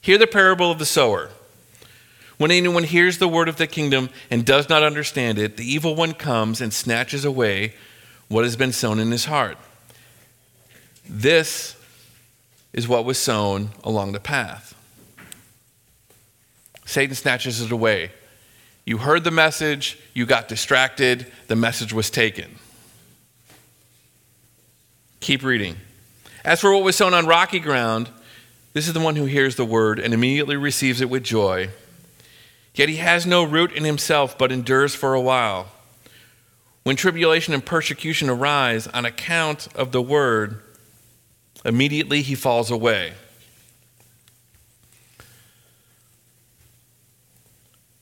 Hear 0.01 0.17
the 0.17 0.27
parable 0.27 0.69
of 0.71 0.79
the 0.79 0.85
sower. 0.85 1.29
When 2.37 2.51
anyone 2.51 2.83
hears 2.83 3.17
the 3.17 3.27
word 3.27 3.49
of 3.49 3.57
the 3.57 3.67
kingdom 3.67 4.09
and 4.29 4.45
does 4.45 4.69
not 4.69 4.83
understand 4.83 5.39
it, 5.39 5.57
the 5.57 5.65
evil 5.65 5.95
one 5.95 6.13
comes 6.13 6.61
and 6.61 6.71
snatches 6.71 7.25
away 7.25 7.73
what 8.27 8.43
has 8.43 8.55
been 8.55 8.71
sown 8.71 8.99
in 8.99 9.11
his 9.11 9.25
heart. 9.25 9.57
This 11.09 11.75
is 12.73 12.87
what 12.87 13.05
was 13.05 13.17
sown 13.17 13.69
along 13.83 14.11
the 14.11 14.19
path. 14.19 14.75
Satan 16.85 17.15
snatches 17.15 17.59
it 17.59 17.71
away. 17.71 18.11
You 18.85 18.99
heard 18.99 19.23
the 19.23 19.31
message, 19.31 19.99
you 20.13 20.25
got 20.25 20.47
distracted, 20.47 21.31
the 21.47 21.55
message 21.55 21.91
was 21.91 22.09
taken. 22.09 22.55
Keep 25.19 25.43
reading. 25.43 25.75
As 26.45 26.61
for 26.61 26.73
what 26.73 26.83
was 26.83 26.95
sown 26.95 27.13
on 27.13 27.25
rocky 27.25 27.59
ground, 27.59 28.09
this 28.73 28.87
is 28.87 28.93
the 28.93 28.99
one 28.99 29.15
who 29.15 29.25
hears 29.25 29.55
the 29.55 29.65
word 29.65 29.99
and 29.99 30.13
immediately 30.13 30.55
receives 30.55 31.01
it 31.01 31.09
with 31.09 31.23
joy. 31.23 31.69
Yet 32.77 32.89
he 32.89 32.97
has 32.97 33.25
no 33.25 33.43
root 33.43 33.71
in 33.71 33.83
himself, 33.83 34.37
but 34.37 34.51
endures 34.51 34.93
for 34.93 35.15
a 35.15 35.19
while. 35.19 35.69
When 36.83 36.95
tribulation 36.95 37.55
and 37.55 37.65
persecution 37.65 38.29
arise 38.29 38.85
on 38.85 39.03
account 39.03 39.67
of 39.73 39.91
the 39.91 40.01
word, 40.01 40.61
immediately 41.65 42.21
he 42.21 42.35
falls 42.35 42.69
away. 42.69 43.13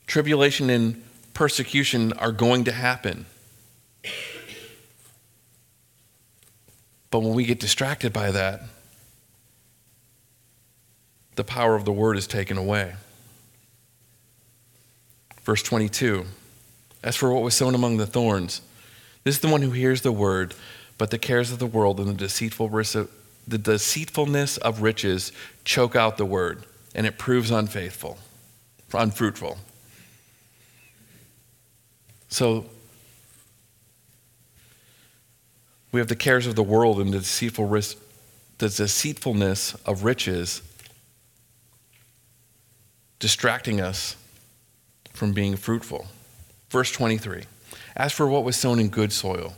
Tribulation 0.08 0.70
and 0.70 1.02
persecution 1.34 2.12
are 2.12 2.34
going 2.34 2.66
to 2.66 2.74
happen. 2.74 3.28
But 7.12 7.20
when 7.20 7.34
we 7.34 7.46
get 7.46 7.62
distracted 7.62 8.12
by 8.12 8.32
that, 8.32 8.62
the 11.38 11.46
power 11.46 11.76
of 11.76 11.86
the 11.86 11.94
word 11.94 12.18
is 12.18 12.28
taken 12.28 12.58
away. 12.58 12.96
Verse 15.46 15.62
22 15.62 16.26
As 17.04 17.16
for 17.16 17.32
what 17.32 17.44
was 17.44 17.54
sown 17.54 17.76
among 17.76 17.98
the 17.98 18.08
thorns, 18.08 18.62
this 19.24 19.36
is 19.36 19.42
the 19.42 19.48
one 19.48 19.62
who 19.62 19.72
hears 19.72 20.02
the 20.02 20.12
word, 20.12 20.54
but 20.98 21.12
the 21.12 21.18
cares 21.18 21.52
of 21.52 21.60
the 21.60 21.68
world 21.68 22.00
and 22.00 22.10
the, 22.10 22.14
deceitful, 22.14 22.68
the 22.68 23.58
deceitfulness 23.58 24.58
of 24.58 24.82
riches 24.82 25.32
choke 25.64 25.96
out 25.96 26.18
the 26.18 26.26
word, 26.26 26.66
and 26.94 27.06
it 27.06 27.18
proves 27.18 27.52
unfaithful, 27.52 28.18
unfruitful. 28.94 29.58
So 32.28 32.66
we 35.92 36.00
have 36.00 36.10
the 36.10 36.16
cares 36.16 36.48
of 36.48 36.56
the 36.56 36.64
world 36.64 37.00
and 37.00 37.14
the 37.14 37.20
deceitful 37.20 37.68
the 38.58 38.70
deceitfulness 38.70 39.76
of 39.86 40.04
riches 40.04 40.62
distracting 43.20 43.82
us 43.82 44.16
from 45.16 45.34
being 45.34 45.56
fruitful. 45.56 46.08
Verse 46.70 46.92
23 46.92 47.44
As 47.96 48.14
for 48.14 48.28
what 48.28 48.44
was 48.44 48.56
sown 48.56 48.80
in 48.80 48.90
good 48.90 49.12
soil, 49.12 49.56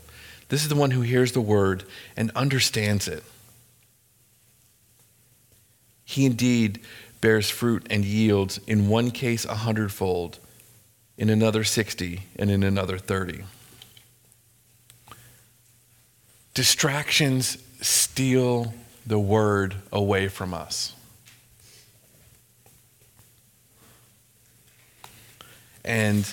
this 0.50 0.64
is 0.64 0.70
the 0.70 0.76
one 0.76 0.92
who 0.92 1.02
hears 1.02 1.34
the 1.34 1.42
word 1.42 1.84
and 2.16 2.32
understands 2.36 3.08
it. 3.08 3.24
He 6.06 6.26
indeed 6.26 6.80
bears 7.20 7.50
fruit 7.50 7.86
and 7.90 8.06
yields, 8.06 8.60
in 8.68 8.88
one 8.88 9.12
case 9.12 9.44
a 9.44 9.56
hundredfold, 9.56 10.40
in 11.18 11.30
another 11.30 11.64
60, 11.64 12.22
and 12.38 12.50
in 12.50 12.64
another 12.64 12.98
30. 12.98 13.44
Distractions 16.54 17.58
steal 17.82 18.74
the 19.06 19.20
word 19.20 19.76
away 19.92 20.28
from 20.28 20.54
us. 20.54 20.94
And 25.88 26.30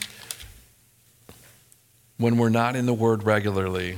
when 2.19 2.39
we're 2.39 2.49
not 2.49 2.75
in 2.75 2.87
the 2.87 2.93
Word 2.93 3.23
regularly, 3.23 3.97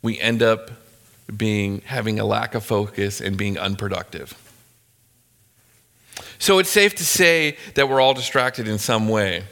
we 0.00 0.18
end 0.18 0.42
up 0.42 0.70
being 1.36 1.82
having 1.84 2.18
a 2.18 2.24
lack 2.24 2.54
of 2.54 2.64
focus 2.64 3.20
and 3.20 3.36
being 3.36 3.58
unproductive. 3.58 4.34
So 6.38 6.58
it's 6.58 6.70
safe 6.70 6.94
to 6.94 7.04
say 7.04 7.58
that 7.74 7.86
we're 7.86 8.00
all 8.00 8.14
distracted 8.14 8.66
in 8.66 8.78
some 8.78 9.10
way. 9.10 9.44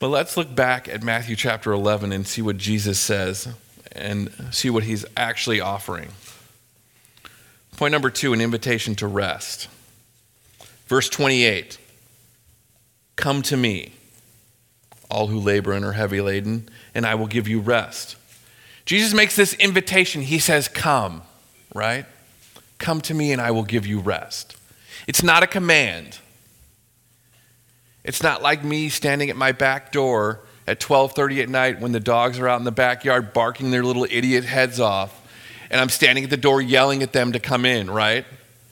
But 0.00 0.08
let's 0.08 0.36
look 0.36 0.52
back 0.52 0.88
at 0.88 1.04
Matthew 1.04 1.36
chapter 1.36 1.70
11 1.70 2.10
and 2.10 2.26
see 2.26 2.42
what 2.42 2.56
Jesus 2.56 2.98
says 2.98 3.46
and 3.92 4.32
see 4.50 4.70
what 4.70 4.82
he's 4.82 5.04
actually 5.16 5.60
offering. 5.60 6.08
Point 7.76 7.92
number 7.92 8.10
two 8.10 8.32
an 8.32 8.40
invitation 8.40 8.96
to 8.96 9.06
rest. 9.06 9.68
Verse 10.90 11.08
28 11.08 11.78
Come 13.14 13.42
to 13.42 13.56
me, 13.56 13.92
all 15.08 15.28
who 15.28 15.38
labor 15.38 15.72
and 15.72 15.84
are 15.84 15.92
heavy 15.92 16.20
laden, 16.20 16.68
and 16.96 17.06
I 17.06 17.14
will 17.14 17.28
give 17.28 17.46
you 17.46 17.60
rest. 17.60 18.16
Jesus 18.86 19.14
makes 19.14 19.36
this 19.36 19.54
invitation. 19.54 20.20
He 20.20 20.40
says, 20.40 20.66
Come, 20.66 21.22
right? 21.72 22.06
Come 22.78 23.00
to 23.02 23.14
me 23.14 23.30
and 23.30 23.40
I 23.40 23.52
will 23.52 23.62
give 23.62 23.86
you 23.86 24.00
rest. 24.00 24.56
It's 25.06 25.22
not 25.22 25.44
a 25.44 25.46
command. 25.46 26.18
It's 28.02 28.22
not 28.22 28.42
like 28.42 28.64
me 28.64 28.88
standing 28.88 29.30
at 29.30 29.36
my 29.36 29.52
back 29.52 29.92
door 29.92 30.40
at 30.66 30.80
12:30 30.80 31.42
at 31.44 31.48
night 31.48 31.80
when 31.80 31.92
the 31.92 32.00
dogs 32.00 32.40
are 32.40 32.48
out 32.48 32.58
in 32.58 32.64
the 32.64 32.72
backyard 32.72 33.32
barking 33.32 33.70
their 33.70 33.84
little 33.84 34.08
idiot 34.10 34.44
heads 34.44 34.80
off 34.80 35.16
and 35.70 35.80
I'm 35.80 35.88
standing 35.88 36.24
at 36.24 36.30
the 36.30 36.36
door 36.36 36.60
yelling 36.60 37.04
at 37.04 37.12
them 37.12 37.30
to 37.30 37.38
come 37.38 37.64
in, 37.64 37.88
right? 37.88 38.24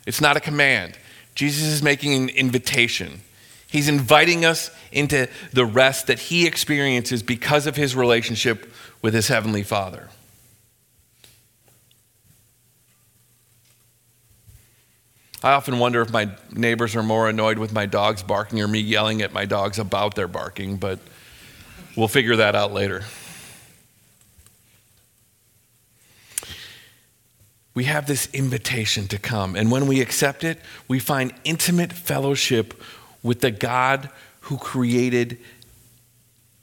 It's 0.05 0.21
not 0.21 0.37
a 0.37 0.41
command. 0.41 0.99
Jesus 1.39 1.67
is 1.67 1.85
making 1.85 2.15
an 2.15 2.31
invitation. 2.31 3.21
He's 3.69 3.87
inviting 3.87 4.45
us 4.45 4.73
into 4.91 5.29
the 5.53 5.65
rest 5.65 6.09
that 6.09 6.19
he 6.19 6.49
experiences 6.49 7.23
because 7.23 7.69
of 7.69 7.77
his 7.77 7.95
relationship 7.95 8.69
with 9.03 9.15
his 9.15 9.29
heavenly 9.29 9.63
Father. 9.63 10.09
I 15.45 15.53
often 15.53 15.79
wonder 15.79 16.03
if 16.03 16.11
my 16.11 16.29
neighbors 16.51 16.97
are 16.97 17.05
more 17.05 17.29
annoyed 17.29 17.59
with 17.59 17.73
my 17.73 17.87
dogs 17.87 18.25
barking 18.25 18.61
or 18.61 18.67
me 18.67 18.81
yelling 18.81 19.23
at 19.23 19.33
my 19.33 19.45
dogs 19.45 19.79
about 19.79 20.17
their 20.17 20.27
barking, 20.27 20.77
but 20.77 20.99
we'll 21.97 22.09
figure 22.09 22.35
that 22.35 22.57
out 22.57 22.73
later. 22.73 23.05
We 27.79 27.85
have 27.85 28.09
this 28.09 28.29
invitation 28.33 29.07
to 29.07 29.17
come. 29.21 29.55
And 29.55 29.71
when 29.71 29.87
we 29.87 30.01
accept 30.01 30.43
it, 30.43 30.59
we 30.89 30.99
find 30.99 31.33
intimate 31.45 31.93
fellowship 31.93 32.75
with 33.23 33.41
the 33.41 33.53
God 33.53 34.11
who 34.41 34.57
created 34.59 35.39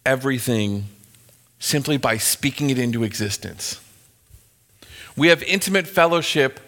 everything 0.05 0.87
simply 1.57 1.95
by 1.95 2.17
speaking 2.17 2.69
it 2.69 2.77
into 2.77 3.05
existence. 3.05 3.79
We 5.15 5.29
have 5.29 5.41
intimate 5.43 5.87
fellowship 5.87 6.59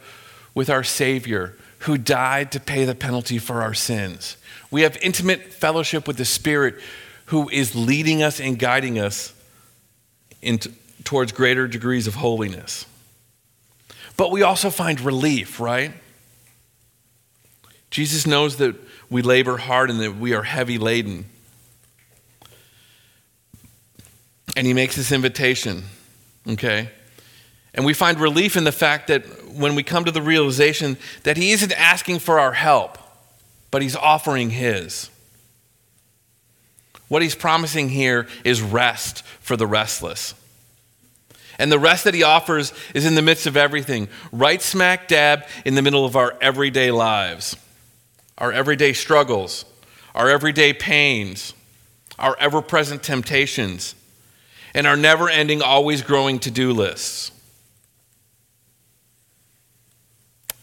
with 0.53 0.69
our 0.69 0.81
Savior 0.81 1.53
who 1.79 1.97
died 1.97 2.53
to 2.53 2.61
pay 2.61 2.85
the 2.85 2.95
penalty 2.95 3.39
for 3.39 3.61
our 3.61 3.73
sins. 3.73 4.37
We 4.71 4.83
have 4.83 4.95
intimate 5.01 5.51
fellowship 5.51 6.07
with 6.07 6.15
the 6.15 6.23
Spirit 6.23 6.75
who 7.25 7.49
is 7.49 7.75
leading 7.75 8.23
us 8.23 8.39
and 8.39 8.57
guiding 8.57 8.97
us 8.97 9.33
into, 10.41 10.71
towards 11.03 11.33
greater 11.33 11.67
degrees 11.67 12.07
of 12.07 12.15
holiness. 12.15 12.85
But 14.17 14.31
we 14.31 14.41
also 14.41 14.69
find 14.71 14.99
relief, 14.99 15.59
right? 15.59 15.93
Jesus 17.91 18.27
knows 18.27 18.57
that 18.57 18.75
we 19.09 19.21
labor 19.21 19.57
hard 19.57 19.89
and 19.89 19.99
that 20.01 20.17
we 20.17 20.33
are 20.33 20.43
heavy 20.43 20.77
laden. 20.77 21.25
And 24.55 24.65
he 24.65 24.73
makes 24.73 24.95
this 24.95 25.11
invitation, 25.11 25.83
okay? 26.47 26.89
And 27.73 27.85
we 27.85 27.93
find 27.93 28.19
relief 28.19 28.57
in 28.57 28.63
the 28.63 28.71
fact 28.71 29.07
that 29.07 29.23
when 29.53 29.75
we 29.75 29.83
come 29.83 30.03
to 30.05 30.11
the 30.11 30.21
realization 30.21 30.97
that 31.23 31.37
he 31.37 31.51
isn't 31.51 31.71
asking 31.71 32.19
for 32.19 32.39
our 32.39 32.53
help, 32.53 32.97
but 33.69 33.83
he's 33.83 33.95
offering 33.95 34.49
his. 34.49 35.11
What 37.07 37.21
he's 37.21 37.35
promising 37.35 37.89
here 37.89 38.27
is 38.43 38.61
rest 38.61 39.23
for 39.41 39.55
the 39.55 39.67
restless. 39.67 40.33
And 41.59 41.71
the 41.71 41.79
rest 41.79 42.03
that 42.03 42.13
he 42.13 42.23
offers 42.23 42.71
is 42.93 43.05
in 43.05 43.15
the 43.15 43.21
midst 43.21 43.47
of 43.47 43.57
everything, 43.57 44.09
right 44.31 44.61
smack 44.61 45.07
dab 45.07 45.43
in 45.65 45.75
the 45.75 45.81
middle 45.81 46.05
of 46.05 46.15
our 46.15 46.35
everyday 46.39 46.91
lives, 46.91 47.55
our 48.37 48.51
everyday 48.51 48.93
struggles, 48.93 49.65
our 50.13 50.29
everyday 50.29 50.73
pains, 50.73 51.53
our 52.19 52.37
ever 52.39 52.61
present 52.61 53.03
temptations, 53.03 53.95
and 54.73 54.85
our 54.85 54.97
never 54.97 55.29
ending, 55.29 55.61
always 55.61 56.01
growing 56.01 56.39
to 56.39 56.51
do 56.51 56.71
lists. 56.71 57.31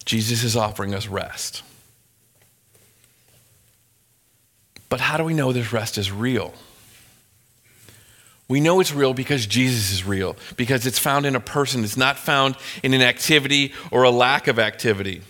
Jesus 0.04 0.44
is 0.44 0.56
offering 0.56 0.94
us 0.94 1.08
rest. 1.08 1.62
But 4.88 5.00
how 5.00 5.16
do 5.16 5.24
we 5.24 5.34
know 5.34 5.52
this 5.52 5.72
rest 5.72 5.98
is 5.98 6.12
real? 6.12 6.54
We 8.54 8.60
know 8.60 8.78
it's 8.78 8.94
real 8.94 9.14
because 9.14 9.46
Jesus 9.46 9.90
is 9.90 10.04
real, 10.04 10.36
because 10.56 10.86
it's 10.86 11.00
found 11.00 11.26
in 11.26 11.34
a 11.34 11.40
person. 11.40 11.82
It's 11.82 11.96
not 11.96 12.16
found 12.16 12.54
in 12.84 12.94
an 12.94 13.02
activity 13.02 13.72
or 13.90 14.04
a 14.04 14.10
lack 14.10 14.46
of 14.46 14.60
activity. 14.60 15.22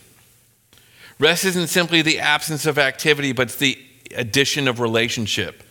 Rest 1.19 1.47
isn't 1.47 1.69
simply 1.69 2.03
the 2.03 2.19
absence 2.19 2.67
of 2.67 2.79
activity, 2.79 3.33
but 3.33 3.45
it's 3.45 3.57
the 3.57 3.79
addition 4.15 4.69
of 4.69 4.79
relationship. 4.79 5.63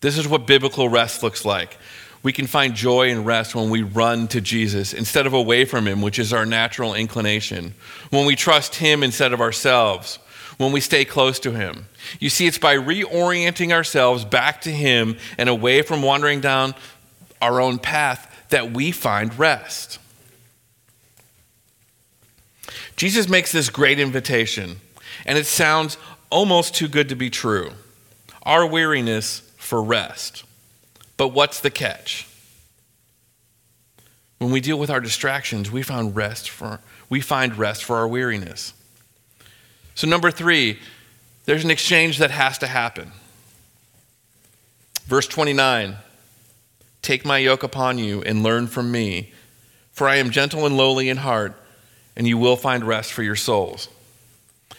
This 0.00 0.16
is 0.16 0.26
what 0.26 0.46
biblical 0.46 0.88
rest 0.88 1.22
looks 1.22 1.44
like. 1.44 1.76
we 2.22 2.32
can 2.32 2.46
find 2.46 2.74
joy 2.74 3.10
and 3.10 3.26
rest 3.26 3.54
when 3.54 3.68
we 3.68 3.82
run 3.82 4.26
to 4.28 4.40
Jesus 4.40 4.94
instead 4.94 5.26
of 5.26 5.34
away 5.34 5.66
from 5.66 5.86
Him, 5.86 6.00
which 6.00 6.18
is 6.18 6.32
our 6.32 6.46
natural 6.46 6.94
inclination. 6.94 7.74
When 8.08 8.24
we 8.24 8.34
trust 8.34 8.76
Him 8.76 9.02
instead 9.02 9.34
of 9.34 9.42
ourselves. 9.42 10.18
When 10.58 10.72
we 10.72 10.80
stay 10.80 11.04
close 11.04 11.38
to 11.40 11.52
Him. 11.52 11.86
You 12.20 12.28
see, 12.28 12.46
it's 12.46 12.58
by 12.58 12.76
reorienting 12.76 13.72
ourselves 13.72 14.24
back 14.24 14.60
to 14.62 14.70
Him 14.70 15.16
and 15.38 15.48
away 15.48 15.82
from 15.82 16.02
wandering 16.02 16.40
down 16.40 16.74
our 17.40 17.60
own 17.60 17.78
path 17.78 18.46
that 18.50 18.72
we 18.72 18.90
find 18.90 19.38
rest. 19.38 19.98
Jesus 22.96 23.28
makes 23.28 23.52
this 23.52 23.70
great 23.70 24.00
invitation, 24.00 24.80
and 25.24 25.38
it 25.38 25.46
sounds 25.46 25.96
almost 26.30 26.74
too 26.74 26.88
good 26.88 27.08
to 27.10 27.14
be 27.14 27.30
true. 27.30 27.70
Our 28.42 28.66
weariness 28.66 29.40
for 29.56 29.82
rest. 29.82 30.42
But 31.16 31.28
what's 31.28 31.60
the 31.60 31.70
catch? 31.70 32.26
When 34.38 34.50
we 34.50 34.60
deal 34.60 34.78
with 34.78 34.90
our 34.90 35.00
distractions, 35.00 35.70
we 35.70 35.82
find 35.82 36.14
rest 36.14 36.50
for 36.50 36.80
we 37.10 37.20
find 37.20 37.56
rest 37.56 37.84
for 37.84 37.96
our 37.96 38.08
weariness. 38.08 38.72
So 39.98 40.06
number 40.06 40.30
3, 40.30 40.78
there's 41.44 41.64
an 41.64 41.72
exchange 41.72 42.18
that 42.18 42.30
has 42.30 42.56
to 42.58 42.68
happen. 42.68 43.10
Verse 45.06 45.26
29 45.26 45.96
Take 47.02 47.24
my 47.24 47.38
yoke 47.38 47.64
upon 47.64 47.98
you 47.98 48.22
and 48.22 48.44
learn 48.44 48.68
from 48.68 48.92
me, 48.92 49.32
for 49.90 50.08
I 50.08 50.18
am 50.18 50.30
gentle 50.30 50.66
and 50.66 50.76
lowly 50.76 51.08
in 51.08 51.16
heart, 51.16 51.60
and 52.16 52.28
you 52.28 52.38
will 52.38 52.54
find 52.54 52.84
rest 52.84 53.12
for 53.12 53.24
your 53.24 53.34
souls. 53.34 53.88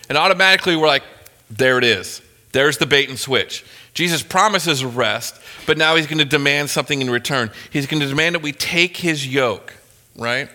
And 0.07 0.17
automatically 0.17 0.77
we're 0.77 0.87
like, 0.87 1.03
there 1.49 1.77
it 1.77 1.83
is. 1.83 2.21
There's 2.53 2.77
the 2.77 2.85
bait 2.85 3.09
and 3.09 3.19
switch. 3.19 3.65
Jesus 3.93 4.23
promises 4.23 4.85
rest, 4.85 5.35
but 5.67 5.77
now 5.77 5.97
he's 5.97 6.07
going 6.07 6.19
to 6.19 6.23
demand 6.23 6.69
something 6.69 7.01
in 7.01 7.09
return. 7.09 7.51
He's 7.71 7.87
going 7.87 7.99
to 7.99 8.07
demand 8.07 8.35
that 8.35 8.41
we 8.41 8.53
take 8.53 8.95
his 8.95 9.27
yoke, 9.27 9.73
right? 10.15 10.47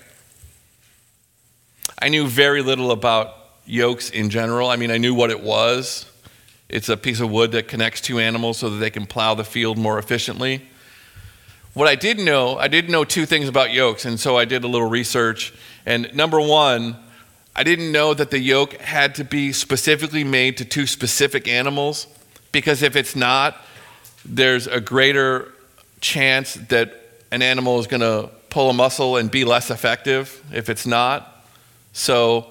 I 2.00 2.08
knew 2.08 2.26
very 2.26 2.62
little 2.62 2.92
about 2.92 3.43
yokes 3.66 4.10
in 4.10 4.30
general. 4.30 4.68
I 4.68 4.76
mean, 4.76 4.90
I 4.90 4.98
knew 4.98 5.14
what 5.14 5.30
it 5.30 5.42
was. 5.42 6.06
It's 6.68 6.88
a 6.88 6.96
piece 6.96 7.20
of 7.20 7.30
wood 7.30 7.52
that 7.52 7.68
connects 7.68 8.00
two 8.00 8.18
animals 8.18 8.58
so 8.58 8.70
that 8.70 8.76
they 8.76 8.90
can 8.90 9.06
plow 9.06 9.34
the 9.34 9.44
field 9.44 9.78
more 9.78 9.98
efficiently. 9.98 10.66
What 11.74 11.88
I 11.88 11.94
did 11.94 12.18
know, 12.18 12.56
I 12.56 12.68
did 12.68 12.88
know 12.88 13.04
two 13.04 13.26
things 13.26 13.48
about 13.48 13.72
yokes, 13.72 14.04
and 14.04 14.18
so 14.18 14.36
I 14.36 14.44
did 14.44 14.64
a 14.64 14.68
little 14.68 14.88
research. 14.88 15.52
And 15.84 16.14
number 16.14 16.40
one, 16.40 16.96
I 17.56 17.64
didn't 17.64 17.92
know 17.92 18.14
that 18.14 18.30
the 18.30 18.38
yoke 18.38 18.74
had 18.74 19.14
to 19.16 19.24
be 19.24 19.52
specifically 19.52 20.24
made 20.24 20.56
to 20.58 20.64
two 20.64 20.86
specific 20.86 21.48
animals, 21.48 22.06
because 22.52 22.82
if 22.82 22.96
it's 22.96 23.16
not, 23.16 23.56
there's 24.24 24.66
a 24.66 24.80
greater 24.80 25.52
chance 26.00 26.54
that 26.54 26.94
an 27.30 27.42
animal 27.42 27.78
is 27.80 27.86
going 27.86 28.00
to 28.00 28.30
pull 28.50 28.70
a 28.70 28.72
muscle 28.72 29.16
and 29.16 29.30
be 29.30 29.44
less 29.44 29.70
effective 29.70 30.42
if 30.52 30.68
it's 30.68 30.86
not. 30.86 31.44
So, 31.92 32.46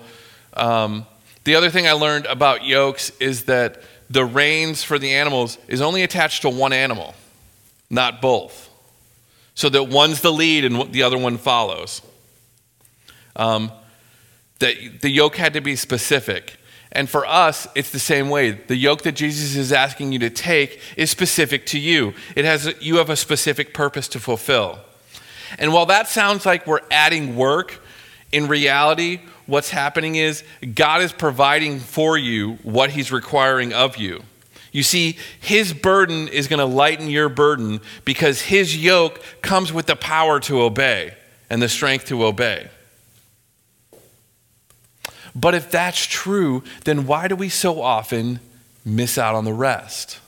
um, 0.56 1.06
the 1.44 1.56
other 1.56 1.70
thing 1.70 1.88
I 1.88 1.94
learned 1.94 2.26
about 2.26 2.64
yokes 2.64 3.12
is 3.20 3.46
that 3.46 3.82
the 4.10 4.26
reins 4.26 4.84
for 4.84 5.00
the 5.00 5.14
animals 5.14 5.58
is 5.68 5.82
only 5.82 6.04
attached 6.04 6.44
to 6.44 6.50
one 6.50 6.74
animal, 6.74 7.16
not 7.90 8.22
both. 8.22 8.70
So 9.56 9.70
that 9.70 9.84
one's 9.86 10.22
the 10.22 10.32
lead 10.32 10.66
and 10.66 10.92
the 10.92 11.04
other 11.04 11.18
one 11.18 11.38
follows. 11.38 12.02
Um, 13.36 13.72
that 14.60 15.02
the 15.02 15.10
yoke 15.10 15.36
had 15.36 15.54
to 15.54 15.62
be 15.62 15.76
specific. 15.76 16.58
And 16.92 17.10
for 17.10 17.26
us, 17.26 17.68
it's 17.76 17.92
the 17.92 18.00
same 18.00 18.30
way. 18.30 18.52
The 18.52 18.76
yoke 18.76 19.02
that 19.02 19.14
Jesus 19.14 19.56
is 19.56 19.72
asking 19.74 20.12
you 20.12 20.20
to 20.20 20.30
take 20.30 20.80
is 20.96 21.10
specific 21.10 21.66
to 21.68 21.80
you. 21.80 22.14
It 22.36 22.46
has 22.46 22.74
you 22.80 22.98
have 22.98 23.10
a 23.10 23.16
specific 23.16 23.74
purpose 23.74 24.08
to 24.10 24.20
fulfill. 24.20 24.80
And 25.58 25.74
while 25.74 25.88
that 25.88 26.08
sounds 26.08 26.46
like 26.46 26.68
we're 26.68 26.82
adding 26.92 27.36
work, 27.36 27.82
in 28.32 28.48
reality, 28.48 29.22
what's 29.46 29.70
happening 29.70 30.16
is 30.16 30.44
God 30.74 31.02
is 31.02 31.12
providing 31.12 31.80
for 31.80 32.18
you 32.18 32.54
what 32.64 32.92
he's 32.92 33.12
requiring 33.12 33.74
of 33.74 33.98
you. 33.98 34.24
You 34.72 34.84
see, 34.84 35.18
his 35.40 35.72
burden 35.72 36.28
is 36.28 36.48
going 36.48 36.60
to 36.60 36.66
lighten 36.66 37.08
your 37.10 37.30
burden 37.30 37.80
because 38.06 38.42
his 38.42 38.76
yoke 38.76 39.22
comes 39.42 39.72
with 39.72 39.86
the 39.86 39.96
power 39.96 40.40
to 40.42 40.62
obey 40.62 41.14
and 41.50 41.62
the 41.62 41.70
strength 41.70 42.06
to 42.06 42.26
obey. 42.26 42.70
But 45.36 45.56
if 45.56 45.70
that's 45.72 46.06
true, 46.06 46.64
then 46.86 47.06
why 47.06 47.28
do 47.28 47.36
we 47.36 47.50
so 47.50 47.82
often 47.82 48.40
miss 48.84 49.18
out 49.18 49.36
on 49.36 49.46
the 49.46 49.54
rest? 49.54 50.20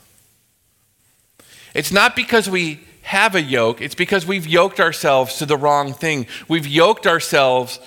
It's 1.74 1.92
not 1.92 2.16
because 2.16 2.48
we 2.48 2.80
have 3.02 3.34
a 3.34 3.42
yoke, 3.42 3.80
it's 3.80 3.94
because 3.94 4.26
we've 4.26 4.46
yoked 4.46 4.80
ourselves 4.80 5.38
to 5.38 5.46
the 5.46 5.56
wrong 5.56 5.92
thing. 5.92 6.26
We've 6.48 6.66
yoked 6.66 7.06
ourselves 7.06 7.78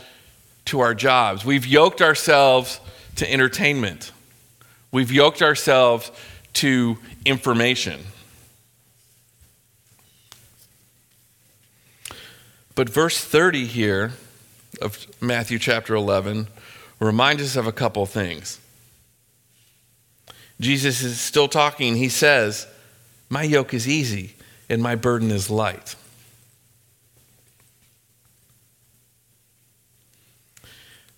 to 0.65 0.79
our 0.79 0.93
jobs, 0.93 1.43
we've 1.43 1.65
yoked 1.65 2.01
ourselves 2.01 2.79
to 3.15 3.31
entertainment, 3.31 4.11
we've 4.91 5.11
yoked 5.11 5.41
ourselves 5.41 6.11
to 6.53 6.97
information. 7.25 7.99
But 12.75 12.89
verse 12.89 13.19
30 13.19 13.65
here 13.65 14.13
of 14.81 15.05
Matthew 15.19 15.59
chapter 15.59 15.95
11 15.95 16.47
reminds 16.99 17.41
us 17.41 17.55
of 17.55 17.67
a 17.67 17.73
couple 17.73 18.05
things. 18.05 18.59
Jesus 20.59 21.01
is 21.01 21.19
still 21.19 21.47
talking. 21.47 21.95
He 21.95 22.09
says, 22.09 22.67
My 23.29 23.43
yoke 23.43 23.73
is 23.73 23.87
easy 23.87 24.35
and 24.69 24.81
my 24.81 24.95
burden 24.95 25.31
is 25.31 25.49
light. 25.49 25.95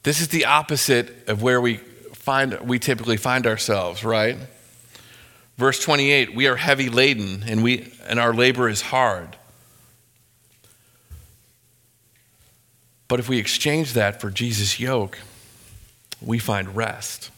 This 0.03 0.19
is 0.19 0.29
the 0.29 0.45
opposite 0.45 1.27
of 1.27 1.41
where 1.41 1.61
we 1.61 1.77
find 1.77 2.59
we 2.61 2.79
typically 2.79 3.17
find 3.17 3.45
ourselves, 3.45 4.03
right? 4.03 4.37
Verse 5.57 5.83
28, 5.83 6.33
we 6.33 6.47
are 6.47 6.55
heavy 6.55 6.89
laden 6.89 7.43
and 7.45 7.63
we 7.63 7.93
and 8.07 8.19
our 8.19 8.33
labor 8.33 8.67
is 8.67 8.81
hard. 8.81 9.37
But 13.07 13.19
if 13.19 13.27
we 13.27 13.37
exchange 13.37 13.93
that 13.93 14.21
for 14.21 14.31
Jesus' 14.31 14.79
yoke, 14.79 15.19
we 16.21 16.39
find 16.39 16.75
rest. 16.75 17.29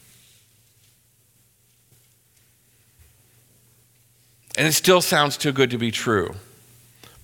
And 4.56 4.68
it 4.68 4.74
still 4.74 5.02
sounds 5.02 5.36
too 5.36 5.52
good 5.52 5.72
to 5.72 5.78
be 5.78 5.90
true. 5.90 6.36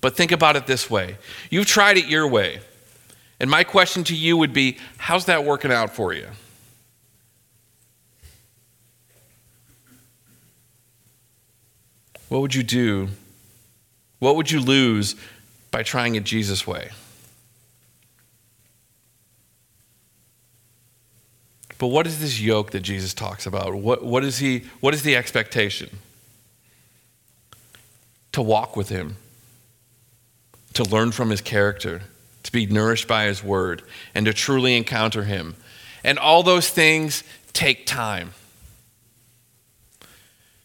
But 0.02 0.16
think 0.16 0.32
about 0.32 0.56
it 0.56 0.66
this 0.66 0.90
way 0.90 1.18
you've 1.50 1.68
tried 1.68 1.98
it 1.98 2.08
your 2.08 2.28
way. 2.28 2.62
And 3.40 3.50
my 3.50 3.64
question 3.64 4.04
to 4.06 4.16
you 4.16 4.36
would 4.38 4.54
be 4.54 4.78
how's 4.98 5.26
that 5.26 5.46
working 5.46 5.72
out 5.72 5.92
for 5.92 6.14
you? 6.14 6.28
What 12.28 12.42
would 12.42 12.54
you 12.54 12.64
do? 12.64 13.10
What 14.20 14.36
would 14.36 14.52
you 14.52 14.60
lose 14.60 15.16
by 15.72 15.84
trying 15.84 16.16
it 16.16 16.24
Jesus' 16.24 16.68
way? 16.68 16.90
But 21.80 21.88
what 21.88 22.06
is 22.06 22.20
this 22.20 22.42
yoke 22.42 22.72
that 22.72 22.82
Jesus 22.82 23.14
talks 23.14 23.46
about? 23.46 23.74
What, 23.74 24.04
what, 24.04 24.24
is, 24.26 24.38
he, 24.40 24.66
what 24.82 24.94
is 24.94 25.02
the 25.02 25.16
expectation? 25.16 25.90
To 28.34 28.42
walk 28.42 28.76
with 28.76 28.90
him, 28.90 29.16
to 30.74 30.84
learn 30.84 31.14
from 31.14 31.30
his 31.30 31.40
character, 31.40 32.02
to 32.50 32.52
be 32.52 32.66
nourished 32.66 33.08
by 33.08 33.26
his 33.26 33.44
word, 33.44 33.84
and 34.16 34.26
to 34.26 34.34
truly 34.34 34.76
encounter 34.76 35.24
him. 35.24 35.56
And 36.04 36.18
all 36.18 36.42
those 36.42 36.68
things 36.68 37.24
take 37.54 37.86
time. 37.86 38.34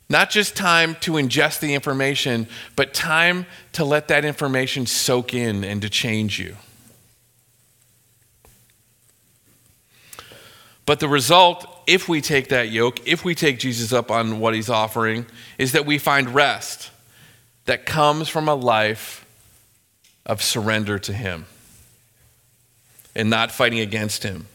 Not 0.09 0.31
just 0.31 0.57
time 0.57 0.97
to 1.01 1.13
ingest 1.13 1.61
the 1.61 1.75
information, 1.75 2.47
but 2.75 2.95
time 2.95 3.45
to 3.73 3.85
let 3.85 4.09
that 4.09 4.25
information 4.25 4.87
soak 4.87 5.35
in 5.35 5.63
and 5.63 5.83
to 5.83 5.91
change 5.91 6.39
you. 6.39 6.57
But 10.87 11.01
the 11.01 11.09
result, 11.09 11.67
if 11.87 12.09
we 12.09 12.23
take 12.23 12.49
that 12.49 12.71
yoke, 12.71 13.07
if 13.07 13.27
we 13.27 13.35
take 13.35 13.59
Jesus 13.59 13.93
up 13.93 14.11
on 14.11 14.41
what 14.41 14.55
he's 14.55 14.71
offering, 14.71 15.27
is 15.59 15.73
that 15.73 15.85
we 15.85 15.99
find 15.99 16.35
rest 16.35 16.91
that 17.67 17.85
comes 17.85 18.31
from 18.31 18.49
a 18.49 18.55
life 18.55 19.27
of 20.25 20.43
surrender 20.43 20.99
to 20.99 21.13
him 21.13 21.45
and 23.15 23.31
not 23.31 23.53
fighting 23.53 23.81
against 23.81 24.23
him. 24.23 24.47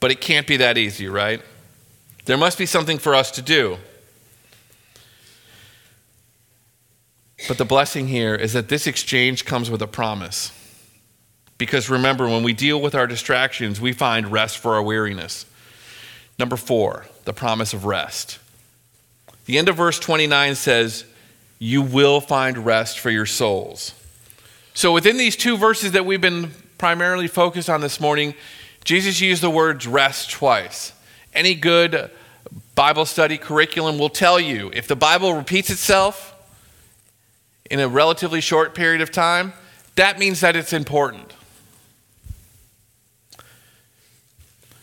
But 0.00 0.10
it 0.10 0.20
can't 0.20 0.46
be 0.46 0.58
that 0.58 0.76
easy, 0.76 1.08
right? 1.08 1.40
There 2.26 2.36
must 2.36 2.58
be 2.58 2.66
something 2.66 2.98
for 2.98 3.14
us 3.14 3.30
to 3.32 3.42
do. 3.42 3.78
But 7.48 7.58
the 7.58 7.64
blessing 7.64 8.08
here 8.08 8.34
is 8.34 8.52
that 8.52 8.68
this 8.68 8.86
exchange 8.86 9.44
comes 9.44 9.70
with 9.70 9.82
a 9.82 9.86
promise. 9.86 10.52
Because 11.58 11.88
remember, 11.88 12.28
when 12.28 12.42
we 12.42 12.52
deal 12.52 12.80
with 12.80 12.94
our 12.94 13.06
distractions, 13.06 13.80
we 13.80 13.92
find 13.92 14.30
rest 14.32 14.58
for 14.58 14.74
our 14.74 14.82
weariness. 14.82 15.46
Number 16.38 16.56
four, 16.56 17.06
the 17.24 17.32
promise 17.32 17.72
of 17.72 17.84
rest. 17.84 18.38
The 19.46 19.58
end 19.58 19.68
of 19.68 19.76
verse 19.76 19.98
29 19.98 20.54
says, 20.56 21.04
you 21.58 21.80
will 21.80 22.20
find 22.20 22.66
rest 22.66 22.98
for 22.98 23.10
your 23.10 23.26
souls. 23.26 23.94
So, 24.76 24.92
within 24.92 25.16
these 25.16 25.36
two 25.36 25.56
verses 25.56 25.92
that 25.92 26.04
we've 26.04 26.20
been 26.20 26.50
primarily 26.76 27.28
focused 27.28 27.70
on 27.70 27.80
this 27.80 27.98
morning, 27.98 28.34
Jesus 28.84 29.22
used 29.22 29.42
the 29.42 29.48
words 29.48 29.86
rest 29.86 30.30
twice. 30.30 30.92
Any 31.32 31.54
good 31.54 32.10
Bible 32.74 33.06
study 33.06 33.38
curriculum 33.38 33.96
will 33.96 34.10
tell 34.10 34.38
you 34.38 34.70
if 34.74 34.86
the 34.86 34.94
Bible 34.94 35.32
repeats 35.32 35.70
itself 35.70 36.34
in 37.70 37.80
a 37.80 37.88
relatively 37.88 38.42
short 38.42 38.74
period 38.74 39.00
of 39.00 39.10
time, 39.10 39.54
that 39.94 40.18
means 40.18 40.40
that 40.40 40.56
it's 40.56 40.74
important. 40.74 41.32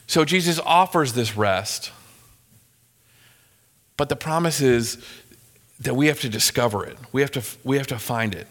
So 0.07 0.25
Jesus 0.25 0.59
offers 0.65 1.13
this 1.13 1.37
rest. 1.37 1.91
But 3.95 4.09
the 4.09 4.15
promise 4.15 4.59
is 4.59 5.05
that 5.81 5.95
we 5.95 6.07
have 6.07 6.19
to 6.21 6.29
discover 6.29 6.83
it. 6.83 6.97
We 7.11 7.21
have 7.21 7.29
to, 7.33 7.43
we 7.63 7.77
have 7.77 7.87
to 7.87 7.99
find 7.99 8.33
it. 8.33 8.47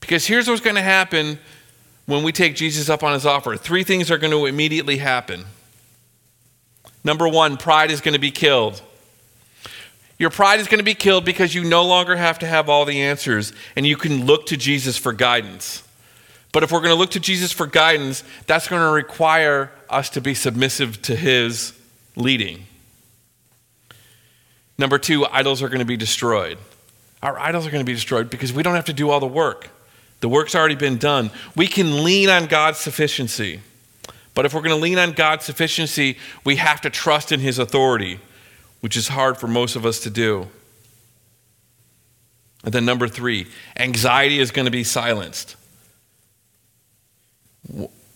Because 0.00 0.26
here's 0.26 0.48
what's 0.48 0.60
going 0.60 0.76
to 0.76 0.82
happen 0.82 1.38
when 2.06 2.24
we 2.24 2.32
take 2.32 2.56
Jesus 2.56 2.88
up 2.88 3.02
on 3.02 3.12
his 3.12 3.24
offer. 3.24 3.56
Three 3.56 3.84
things 3.84 4.10
are 4.10 4.18
going 4.18 4.32
to 4.32 4.46
immediately 4.46 4.96
happen. 4.96 5.44
Number 7.04 7.28
one, 7.28 7.56
pride 7.56 7.90
is 7.90 8.00
going 8.00 8.14
to 8.14 8.20
be 8.20 8.30
killed. 8.30 8.82
Your 10.18 10.30
pride 10.30 10.60
is 10.60 10.66
going 10.66 10.80
to 10.80 10.84
be 10.84 10.94
killed 10.94 11.24
because 11.24 11.54
you 11.54 11.64
no 11.64 11.84
longer 11.84 12.14
have 12.16 12.40
to 12.40 12.46
have 12.46 12.68
all 12.68 12.84
the 12.84 13.00
answers 13.00 13.54
and 13.74 13.86
you 13.86 13.96
can 13.96 14.26
look 14.26 14.46
to 14.46 14.56
Jesus 14.56 14.98
for 14.98 15.12
guidance. 15.12 15.82
But 16.52 16.62
if 16.62 16.72
we're 16.72 16.80
going 16.80 16.90
to 16.90 16.98
look 16.98 17.12
to 17.12 17.20
Jesus 17.20 17.52
for 17.52 17.66
guidance, 17.66 18.24
that's 18.46 18.68
going 18.68 18.82
to 18.82 18.90
require 18.90 19.72
us 19.88 20.10
to 20.10 20.20
be 20.20 20.34
submissive 20.34 21.00
to 21.02 21.16
his 21.16 21.72
leading. 22.16 22.66
Number 24.76 24.98
two, 24.98 25.26
idols 25.26 25.62
are 25.62 25.68
going 25.68 25.80
to 25.80 25.84
be 25.86 25.96
destroyed. 25.96 26.58
Our 27.22 27.38
idols 27.38 27.66
are 27.66 27.70
going 27.70 27.84
to 27.84 27.88
be 27.88 27.94
destroyed 27.94 28.30
because 28.30 28.52
we 28.52 28.62
don't 28.62 28.74
have 28.74 28.86
to 28.86 28.92
do 28.92 29.10
all 29.10 29.20
the 29.20 29.26
work. 29.26 29.68
The 30.20 30.28
work's 30.28 30.54
already 30.54 30.74
been 30.74 30.98
done. 30.98 31.30
We 31.56 31.66
can 31.66 32.04
lean 32.04 32.28
on 32.28 32.46
God's 32.46 32.78
sufficiency. 32.78 33.60
But 34.34 34.46
if 34.46 34.54
we're 34.54 34.60
going 34.60 34.76
to 34.76 34.80
lean 34.80 34.98
on 34.98 35.12
God's 35.12 35.44
sufficiency, 35.44 36.16
we 36.44 36.56
have 36.56 36.80
to 36.82 36.90
trust 36.90 37.32
in 37.32 37.40
His 37.40 37.58
authority, 37.58 38.20
which 38.80 38.96
is 38.96 39.08
hard 39.08 39.38
for 39.38 39.48
most 39.48 39.76
of 39.76 39.84
us 39.84 40.00
to 40.00 40.10
do. 40.10 40.48
And 42.62 42.72
then, 42.72 42.84
number 42.84 43.08
three, 43.08 43.46
anxiety 43.76 44.38
is 44.38 44.50
going 44.50 44.66
to 44.66 44.70
be 44.70 44.84
silenced. 44.84 45.56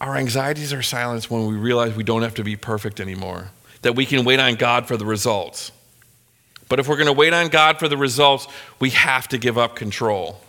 Our 0.01 0.17
anxieties 0.17 0.73
are 0.73 0.83
silenced 0.83 1.31
when 1.31 1.47
we 1.47 1.55
realize 1.55 1.97
we 1.97 2.05
don't 2.05 2.23
have 2.23 2.35
to 2.35 2.45
be 2.45 2.57
perfect 2.57 3.01
anymore, 3.01 3.51
that 3.83 3.95
we 3.95 4.05
can 4.05 4.25
wait 4.25 4.41
on 4.41 4.57
God 4.57 4.87
for 4.87 4.99
the 4.99 5.07
results. 5.07 5.73
But 6.69 6.79
if 6.79 6.89
we're 6.89 6.97
going 6.97 7.07
to 7.07 7.13
wait 7.13 7.33
on 7.33 7.49
God 7.49 7.79
for 7.79 7.89
the 7.89 7.97
results, 7.97 8.47
we 8.81 8.91
have 8.91 9.29
to 9.29 9.39
give 9.39 9.57
up 9.57 9.77
control. 9.77 10.41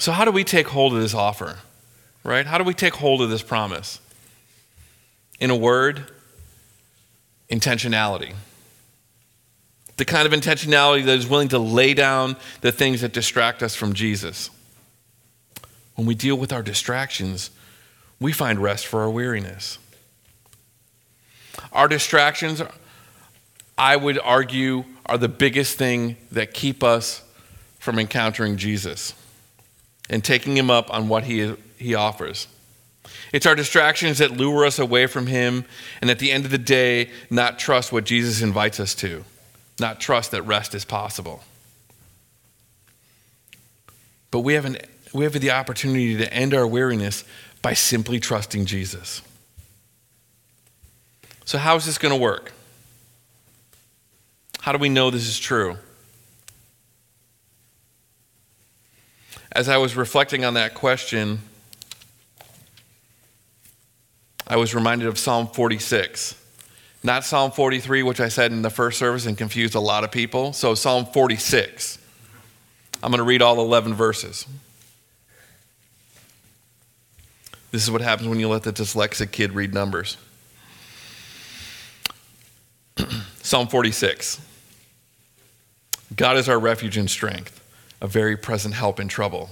So, 0.00 0.12
how 0.12 0.24
do 0.24 0.30
we 0.30 0.44
take 0.44 0.66
hold 0.66 0.94
of 0.94 1.02
this 1.02 1.12
offer? 1.12 1.58
Right? 2.24 2.46
How 2.46 2.56
do 2.56 2.64
we 2.64 2.72
take 2.72 2.94
hold 2.94 3.20
of 3.20 3.28
this 3.28 3.42
promise? 3.42 4.00
In 5.38 5.50
a 5.50 5.56
word, 5.56 6.10
intentionality. 7.50 8.32
The 9.98 10.06
kind 10.06 10.26
of 10.26 10.32
intentionality 10.32 11.04
that 11.04 11.18
is 11.18 11.26
willing 11.26 11.48
to 11.48 11.58
lay 11.58 11.92
down 11.92 12.36
the 12.62 12.72
things 12.72 13.02
that 13.02 13.12
distract 13.12 13.62
us 13.62 13.74
from 13.74 13.92
Jesus. 13.92 14.48
When 15.96 16.06
we 16.06 16.14
deal 16.14 16.36
with 16.36 16.50
our 16.50 16.62
distractions, 16.62 17.50
we 18.18 18.32
find 18.32 18.58
rest 18.58 18.86
for 18.86 19.02
our 19.02 19.10
weariness. 19.10 19.78
Our 21.72 21.88
distractions, 21.88 22.62
I 23.76 23.96
would 23.96 24.18
argue, 24.18 24.84
are 25.04 25.18
the 25.18 25.28
biggest 25.28 25.76
thing 25.76 26.16
that 26.32 26.54
keep 26.54 26.82
us 26.82 27.22
from 27.78 27.98
encountering 27.98 28.56
Jesus 28.56 29.12
and 30.10 30.22
taking 30.22 30.56
him 30.56 30.70
up 30.70 30.92
on 30.92 31.08
what 31.08 31.24
he, 31.24 31.54
he 31.78 31.94
offers. 31.94 32.48
It's 33.32 33.46
our 33.46 33.54
distractions 33.54 34.18
that 34.18 34.32
lure 34.32 34.66
us 34.66 34.78
away 34.78 35.06
from 35.06 35.28
him, 35.28 35.64
and 36.02 36.10
at 36.10 36.18
the 36.18 36.30
end 36.30 36.44
of 36.44 36.50
the 36.50 36.58
day, 36.58 37.10
not 37.30 37.58
trust 37.58 37.92
what 37.92 38.04
Jesus 38.04 38.42
invites 38.42 38.78
us 38.78 38.94
to, 38.96 39.24
not 39.78 40.00
trust 40.00 40.32
that 40.32 40.42
rest 40.42 40.74
is 40.74 40.84
possible. 40.84 41.42
But 44.30 44.40
we 44.40 44.54
have, 44.54 44.64
an, 44.64 44.78
we 45.14 45.24
have 45.24 45.32
the 45.32 45.52
opportunity 45.52 46.16
to 46.18 46.32
end 46.32 46.54
our 46.54 46.66
weariness 46.66 47.24
by 47.62 47.74
simply 47.74 48.20
trusting 48.20 48.66
Jesus. 48.66 49.22
So, 51.44 51.58
how 51.58 51.76
is 51.76 51.86
this 51.86 51.98
going 51.98 52.14
to 52.14 52.20
work? 52.20 52.52
How 54.60 54.72
do 54.72 54.78
we 54.78 54.88
know 54.88 55.10
this 55.10 55.26
is 55.26 55.38
true? 55.38 55.76
As 59.52 59.68
I 59.68 59.78
was 59.78 59.96
reflecting 59.96 60.44
on 60.44 60.54
that 60.54 60.74
question, 60.74 61.40
I 64.46 64.56
was 64.56 64.74
reminded 64.74 65.08
of 65.08 65.18
Psalm 65.18 65.48
46. 65.48 66.36
Not 67.02 67.24
Psalm 67.24 67.50
43, 67.50 68.02
which 68.02 68.20
I 68.20 68.28
said 68.28 68.52
in 68.52 68.62
the 68.62 68.70
first 68.70 68.98
service 68.98 69.26
and 69.26 69.36
confused 69.36 69.74
a 69.74 69.80
lot 69.80 70.04
of 70.04 70.10
people. 70.10 70.52
So, 70.52 70.74
Psalm 70.74 71.06
46. 71.06 71.98
I'm 73.02 73.10
going 73.10 73.18
to 73.18 73.24
read 73.24 73.42
all 73.42 73.60
11 73.60 73.94
verses. 73.94 74.46
This 77.70 77.82
is 77.82 77.90
what 77.90 78.00
happens 78.00 78.28
when 78.28 78.40
you 78.40 78.48
let 78.48 78.64
the 78.64 78.72
dyslexic 78.72 79.30
kid 79.30 79.52
read 79.52 79.72
numbers. 79.72 80.16
Psalm 83.42 83.68
46 83.68 84.40
God 86.14 86.36
is 86.36 86.48
our 86.48 86.58
refuge 86.58 86.96
and 86.96 87.08
strength, 87.08 87.59
a 88.00 88.06
very 88.06 88.36
present 88.36 88.74
help 88.74 88.98
in 88.98 89.08
trouble. 89.08 89.50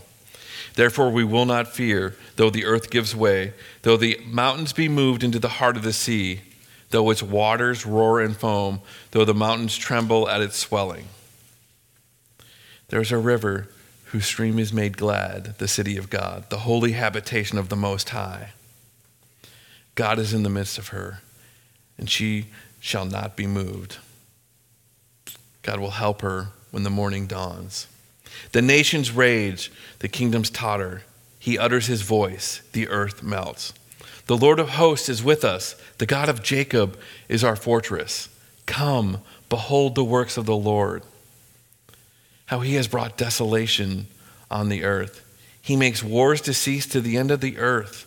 Therefore, 0.74 1.10
we 1.10 1.24
will 1.24 1.44
not 1.44 1.74
fear, 1.74 2.16
though 2.36 2.50
the 2.50 2.64
earth 2.64 2.90
gives 2.90 3.14
way, 3.14 3.52
though 3.82 3.96
the 3.96 4.20
mountains 4.26 4.72
be 4.72 4.88
moved 4.88 5.24
into 5.24 5.38
the 5.38 5.48
heart 5.48 5.76
of 5.76 5.82
the 5.82 5.92
sea, 5.92 6.40
though 6.90 7.10
its 7.10 7.22
waters 7.22 7.84
roar 7.84 8.20
and 8.20 8.36
foam, 8.36 8.80
though 9.10 9.24
the 9.24 9.34
mountains 9.34 9.76
tremble 9.76 10.28
at 10.28 10.40
its 10.40 10.56
swelling. 10.56 11.08
There 12.88 13.00
is 13.00 13.12
a 13.12 13.18
river 13.18 13.68
whose 14.06 14.24
stream 14.24 14.58
is 14.58 14.72
made 14.72 14.96
glad, 14.96 15.58
the 15.58 15.68
city 15.68 15.96
of 15.96 16.08
God, 16.08 16.48
the 16.48 16.60
holy 16.60 16.92
habitation 16.92 17.58
of 17.58 17.68
the 17.68 17.76
Most 17.76 18.10
High. 18.10 18.52
God 19.94 20.18
is 20.18 20.32
in 20.32 20.44
the 20.44 20.48
midst 20.48 20.78
of 20.78 20.88
her, 20.88 21.20
and 21.98 22.08
she 22.08 22.46
shall 22.80 23.04
not 23.04 23.36
be 23.36 23.46
moved. 23.46 23.98
God 25.62 25.80
will 25.80 25.90
help 25.90 26.22
her 26.22 26.48
when 26.70 26.84
the 26.84 26.90
morning 26.90 27.26
dawns. 27.26 27.88
The 28.52 28.62
nations 28.62 29.10
rage, 29.10 29.72
the 29.98 30.08
kingdoms 30.08 30.50
totter. 30.50 31.02
He 31.38 31.58
utters 31.58 31.86
his 31.86 32.02
voice, 32.02 32.62
the 32.72 32.88
earth 32.88 33.22
melts. 33.22 33.72
The 34.26 34.36
Lord 34.36 34.60
of 34.60 34.70
hosts 34.70 35.08
is 35.08 35.22
with 35.22 35.44
us. 35.44 35.74
The 35.96 36.06
God 36.06 36.28
of 36.28 36.42
Jacob 36.42 36.98
is 37.28 37.42
our 37.42 37.56
fortress. 37.56 38.28
Come, 38.66 39.22
behold 39.48 39.94
the 39.94 40.04
works 40.04 40.36
of 40.36 40.44
the 40.44 40.56
Lord. 40.56 41.02
How 42.46 42.60
he 42.60 42.74
has 42.74 42.88
brought 42.88 43.16
desolation 43.16 44.06
on 44.50 44.68
the 44.68 44.84
earth. 44.84 45.24
He 45.60 45.76
makes 45.76 46.02
wars 46.02 46.40
to 46.42 46.54
cease 46.54 46.86
to 46.88 47.00
the 47.00 47.16
end 47.16 47.30
of 47.30 47.40
the 47.40 47.58
earth. 47.58 48.04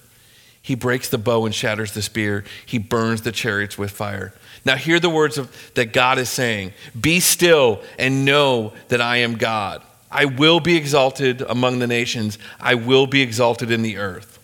He 0.61 0.75
breaks 0.75 1.09
the 1.09 1.17
bow 1.17 1.45
and 1.45 1.55
shatters 1.55 1.93
the 1.93 2.03
spear. 2.03 2.43
He 2.65 2.77
burns 2.77 3.23
the 3.23 3.31
chariots 3.31 3.77
with 3.77 3.89
fire. 3.89 4.33
Now, 4.63 4.75
hear 4.75 4.99
the 4.99 5.09
words 5.09 5.39
of, 5.39 5.51
that 5.73 5.91
God 5.91 6.19
is 6.19 6.29
saying 6.29 6.73
Be 6.99 7.19
still 7.19 7.81
and 7.97 8.25
know 8.25 8.73
that 8.89 9.01
I 9.01 9.17
am 9.17 9.37
God. 9.37 9.81
I 10.11 10.25
will 10.25 10.59
be 10.59 10.75
exalted 10.75 11.41
among 11.41 11.79
the 11.79 11.87
nations, 11.87 12.37
I 12.59 12.75
will 12.75 13.07
be 13.07 13.21
exalted 13.21 13.71
in 13.71 13.81
the 13.81 13.97
earth. 13.97 14.39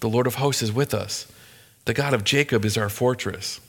The 0.00 0.08
Lord 0.08 0.26
of 0.26 0.36
hosts 0.36 0.62
is 0.62 0.72
with 0.72 0.94
us, 0.94 1.30
the 1.84 1.94
God 1.94 2.14
of 2.14 2.24
Jacob 2.24 2.64
is 2.64 2.78
our 2.78 2.88
fortress. 2.88 3.60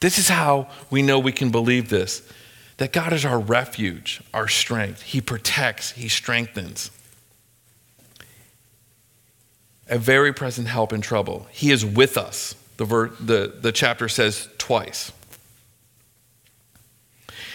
This 0.00 0.18
is 0.18 0.28
how 0.28 0.68
we 0.90 1.00
know 1.00 1.18
we 1.18 1.32
can 1.32 1.50
believe 1.50 1.88
this 1.88 2.22
that 2.78 2.92
God 2.92 3.12
is 3.12 3.24
our 3.24 3.38
refuge, 3.38 4.20
our 4.34 4.48
strength. 4.48 5.02
He 5.02 5.20
protects, 5.20 5.92
He 5.92 6.08
strengthens. 6.08 6.90
A 9.88 9.98
very 9.98 10.32
present 10.32 10.66
help 10.66 10.92
in 10.92 11.00
trouble. 11.00 11.46
He 11.50 11.70
is 11.70 11.84
with 11.84 12.16
us 12.16 12.56
the, 12.78 12.84
ver- 12.84 13.08
the, 13.20 13.54
the 13.60 13.70
chapter 13.70 14.08
says 14.08 14.48
twice. 14.58 15.12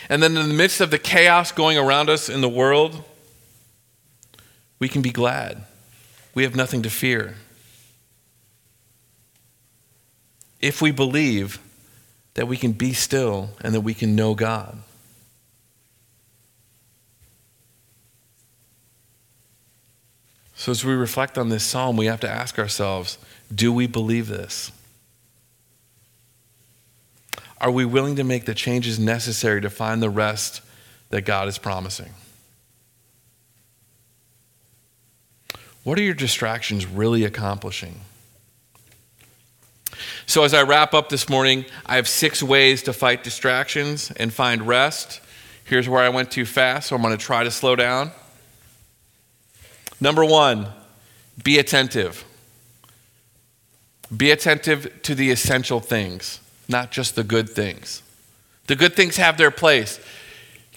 And 0.09 0.23
then 0.23 0.37
in 0.37 0.47
the 0.47 0.53
midst 0.53 0.79
of 0.79 0.91
the 0.91 0.99
chaos 0.99 1.51
going 1.51 1.77
around 1.77 2.09
us 2.09 2.29
in 2.29 2.41
the 2.41 2.49
world, 2.49 3.03
we 4.79 4.87
can 4.87 5.01
be 5.01 5.11
glad. 5.11 5.63
We 6.33 6.43
have 6.43 6.55
nothing 6.55 6.81
to 6.83 6.89
fear. 6.89 7.35
If 10.59 10.81
we 10.81 10.91
believe 10.91 11.59
that 12.35 12.47
we 12.47 12.57
can 12.57 12.71
be 12.71 12.93
still 12.93 13.49
and 13.61 13.73
that 13.73 13.81
we 13.81 13.93
can 13.93 14.15
know 14.15 14.35
God. 14.35 14.77
So, 20.55 20.71
as 20.71 20.83
we 20.83 20.93
reflect 20.93 21.37
on 21.37 21.49
this 21.49 21.63
psalm, 21.63 21.97
we 21.97 22.07
have 22.07 22.19
to 22.21 22.29
ask 22.29 22.57
ourselves 22.59 23.17
do 23.53 23.71
we 23.71 23.87
believe 23.87 24.27
this? 24.27 24.71
Are 27.59 27.71
we 27.71 27.85
willing 27.85 28.15
to 28.17 28.23
make 28.23 28.45
the 28.45 28.53
changes 28.53 28.99
necessary 28.99 29.61
to 29.61 29.69
find 29.69 30.01
the 30.01 30.09
rest 30.09 30.61
that 31.09 31.21
God 31.21 31.47
is 31.47 31.57
promising? 31.57 32.13
What 35.83 35.97
are 35.97 36.01
your 36.03 36.13
distractions 36.13 36.85
really 36.85 37.23
accomplishing? 37.23 38.01
So, 40.25 40.43
as 40.43 40.53
I 40.53 40.63
wrap 40.63 40.93
up 40.93 41.07
this 41.07 41.29
morning, 41.29 41.65
I 41.85 41.95
have 41.95 42.07
six 42.07 42.43
ways 42.43 42.83
to 42.83 42.93
fight 42.93 43.23
distractions 43.23 44.11
and 44.11 44.33
find 44.33 44.67
rest. 44.67 45.21
Here's 45.63 45.87
where 45.87 46.03
I 46.03 46.09
went 46.09 46.29
too 46.29 46.45
fast, 46.45 46.89
so 46.89 46.95
I'm 46.97 47.01
going 47.01 47.17
to 47.17 47.25
try 47.25 47.45
to 47.45 47.51
slow 47.51 47.77
down. 47.77 48.11
Number 50.01 50.25
one, 50.25 50.67
be 51.41 51.57
attentive. 51.57 52.25
Be 54.15 54.31
attentive 54.31 55.01
to 55.03 55.15
the 55.15 55.31
essential 55.31 55.79
things, 55.79 56.39
not 56.67 56.91
just 56.91 57.15
the 57.15 57.23
good 57.23 57.49
things. 57.49 58.01
The 58.67 58.75
good 58.75 58.95
things 58.95 59.17
have 59.17 59.37
their 59.37 59.51
place. 59.51 59.99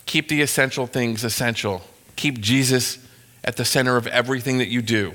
Keep 0.06 0.28
the 0.28 0.40
essential 0.40 0.86
things 0.86 1.24
essential. 1.24 1.82
Keep 2.16 2.40
Jesus 2.40 2.98
at 3.44 3.56
the 3.56 3.64
center 3.64 3.96
of 3.96 4.06
everything 4.06 4.58
that 4.58 4.68
you 4.68 4.82
do. 4.82 5.14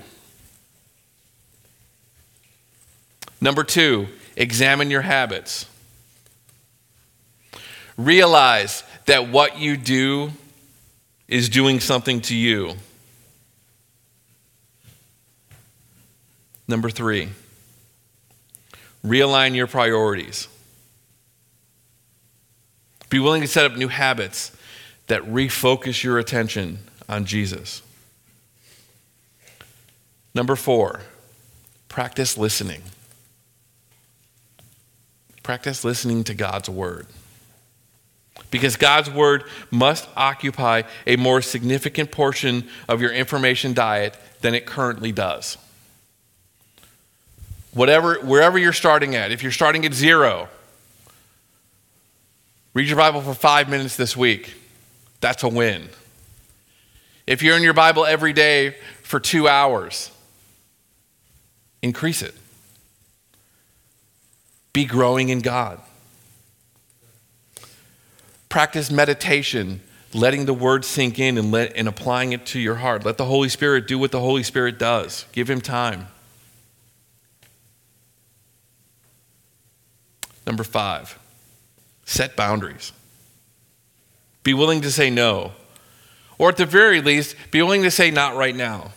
Number 3.39 3.63
two, 3.63 4.07
examine 4.35 4.89
your 4.89 5.01
habits. 5.01 5.67
Realize 7.97 8.83
that 9.05 9.29
what 9.29 9.59
you 9.59 9.77
do 9.77 10.31
is 11.27 11.49
doing 11.49 11.79
something 11.79 12.21
to 12.21 12.35
you. 12.35 12.73
Number 16.67 16.89
three, 16.89 17.29
realign 19.05 19.55
your 19.55 19.67
priorities. 19.67 20.47
Be 23.09 23.19
willing 23.19 23.41
to 23.41 23.47
set 23.47 23.65
up 23.65 23.77
new 23.77 23.87
habits 23.87 24.51
that 25.07 25.21
refocus 25.23 26.03
your 26.03 26.17
attention 26.17 26.79
on 27.07 27.25
Jesus. 27.25 27.81
Number 30.33 30.55
four, 30.55 31.01
practice 31.87 32.37
listening. 32.37 32.81
Practice 35.43 35.83
listening 35.83 36.23
to 36.25 36.33
God's 36.33 36.69
word. 36.69 37.07
Because 38.51 38.75
God's 38.75 39.09
word 39.09 39.43
must 39.69 40.07
occupy 40.17 40.83
a 41.05 41.15
more 41.15 41.41
significant 41.41 42.11
portion 42.11 42.67
of 42.89 42.99
your 43.01 43.11
information 43.11 43.73
diet 43.73 44.17
than 44.41 44.55
it 44.55 44.65
currently 44.65 45.11
does. 45.11 45.57
Whatever, 47.73 48.15
wherever 48.15 48.57
you're 48.57 48.73
starting 48.73 49.15
at, 49.15 49.31
if 49.31 49.43
you're 49.43 49.51
starting 49.51 49.85
at 49.85 49.93
zero, 49.93 50.49
read 52.75 52.87
your 52.87 52.97
Bible 52.97 53.21
for 53.21 53.33
five 53.33 53.67
minutes 53.67 53.97
this 53.97 54.15
week. 54.15 54.53
That's 55.21 55.41
a 55.41 55.49
win. 55.49 55.89
If 57.25 57.41
you're 57.41 57.57
in 57.57 57.63
your 57.63 57.73
Bible 57.73 58.05
every 58.05 58.33
day 58.33 58.75
for 59.01 59.19
two 59.19 59.47
hours, 59.47 60.11
increase 61.81 62.21
it. 62.21 62.35
Be 64.73 64.85
growing 64.85 65.29
in 65.29 65.39
God. 65.39 65.79
Practice 68.49 68.91
meditation, 68.91 69.81
letting 70.13 70.45
the 70.45 70.53
word 70.53 70.85
sink 70.85 71.17
in 71.17 71.37
and, 71.37 71.51
let, 71.51 71.75
and 71.75 71.87
applying 71.87 72.33
it 72.33 72.45
to 72.47 72.59
your 72.59 72.75
heart. 72.75 73.05
Let 73.05 73.17
the 73.17 73.25
Holy 73.25 73.49
Spirit 73.49 73.87
do 73.87 73.97
what 73.97 74.11
the 74.11 74.19
Holy 74.19 74.43
Spirit 74.43 74.77
does. 74.77 75.25
Give 75.31 75.49
him 75.49 75.61
time. 75.61 76.07
Number 80.45 80.63
five, 80.63 81.17
set 82.05 82.35
boundaries. 82.35 82.93
Be 84.43 84.53
willing 84.53 84.81
to 84.81 84.91
say 84.91 85.09
no. 85.09 85.51
Or 86.37 86.49
at 86.49 86.57
the 86.57 86.65
very 86.65 87.01
least, 87.01 87.35
be 87.51 87.61
willing 87.61 87.83
to 87.83 87.91
say 87.91 88.11
not 88.11 88.35
right 88.35 88.55
now. 88.55 88.91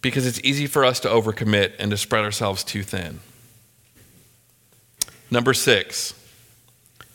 Because 0.00 0.26
it's 0.26 0.40
easy 0.42 0.66
for 0.66 0.84
us 0.84 1.00
to 1.00 1.08
overcommit 1.08 1.72
and 1.78 1.90
to 1.90 1.96
spread 1.96 2.24
ourselves 2.24 2.64
too 2.64 2.82
thin. 2.82 3.20
Number 5.30 5.54
six, 5.54 6.14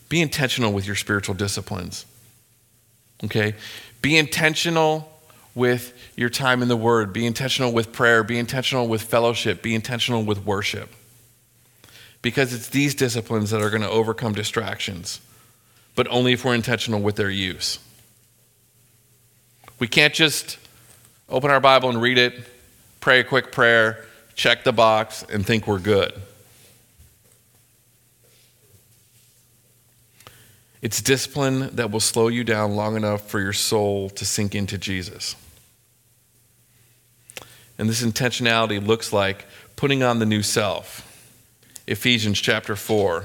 be 0.08 0.20
intentional 0.20 0.72
with 0.72 0.86
your 0.86 0.96
spiritual 0.96 1.34
disciplines. 1.34 2.06
Okay? 3.24 3.54
Be 4.00 4.16
intentional 4.16 5.10
with 5.54 5.92
your 6.16 6.28
time 6.28 6.62
in 6.62 6.68
the 6.68 6.76
Word. 6.76 7.12
Be 7.12 7.26
intentional 7.26 7.72
with 7.72 7.92
prayer. 7.92 8.22
Be 8.22 8.38
intentional 8.38 8.86
with 8.86 9.02
fellowship. 9.02 9.62
Be 9.62 9.74
intentional 9.74 10.22
with 10.22 10.44
worship 10.44 10.90
because 12.24 12.54
it's 12.54 12.70
these 12.70 12.94
disciplines 12.94 13.50
that 13.50 13.60
are 13.60 13.68
going 13.68 13.82
to 13.82 13.90
overcome 13.90 14.32
distractions, 14.32 15.20
but 15.94 16.08
only 16.08 16.32
if 16.32 16.42
we're 16.42 16.54
intentional 16.54 17.02
with 17.02 17.16
their 17.16 17.28
use. 17.28 17.78
We 19.78 19.88
can't 19.88 20.14
just 20.14 20.56
open 21.28 21.50
our 21.50 21.60
Bible 21.60 21.90
and 21.90 22.00
read 22.00 22.16
it, 22.16 22.32
pray 23.00 23.20
a 23.20 23.24
quick 23.24 23.52
prayer, 23.52 24.06
check 24.34 24.64
the 24.64 24.72
box, 24.72 25.22
and 25.30 25.46
think 25.46 25.66
we're 25.66 25.78
good. 25.78 26.14
It's 30.80 31.02
discipline 31.02 31.76
that 31.76 31.90
will 31.90 32.00
slow 32.00 32.28
you 32.28 32.42
down 32.42 32.74
long 32.74 32.96
enough 32.96 33.28
for 33.28 33.38
your 33.38 33.52
soul 33.52 34.08
to 34.08 34.24
sink 34.24 34.54
into 34.54 34.78
Jesus. 34.78 35.36
And 37.76 37.86
this 37.86 38.02
intentionality 38.02 38.84
looks 38.84 39.12
like 39.12 39.44
putting 39.76 40.02
on 40.02 40.20
the 40.20 40.26
new 40.26 40.42
self 40.42 41.10
Ephesians 41.86 42.40
chapter 42.40 42.76
4. 42.76 43.24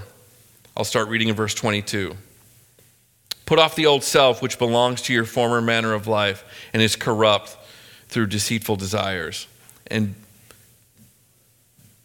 I'll 0.75 0.83
start 0.83 1.07
reading 1.07 1.29
in 1.29 1.35
verse 1.35 1.53
22. 1.53 2.15
Put 3.45 3.57
off 3.57 3.75
the 3.75 3.85
old 3.85 4.03
self, 4.03 4.41
which 4.41 4.59
belongs 4.59 5.01
to 5.03 5.13
your 5.13 5.23
former 5.23 5.61
manner 5.61 5.93
of 5.93 6.07
life 6.07 6.43
and 6.73 6.81
is 6.81 6.95
corrupt 6.95 7.57
through 8.09 8.27
deceitful 8.27 8.75
desires, 8.75 9.47
and, 9.87 10.13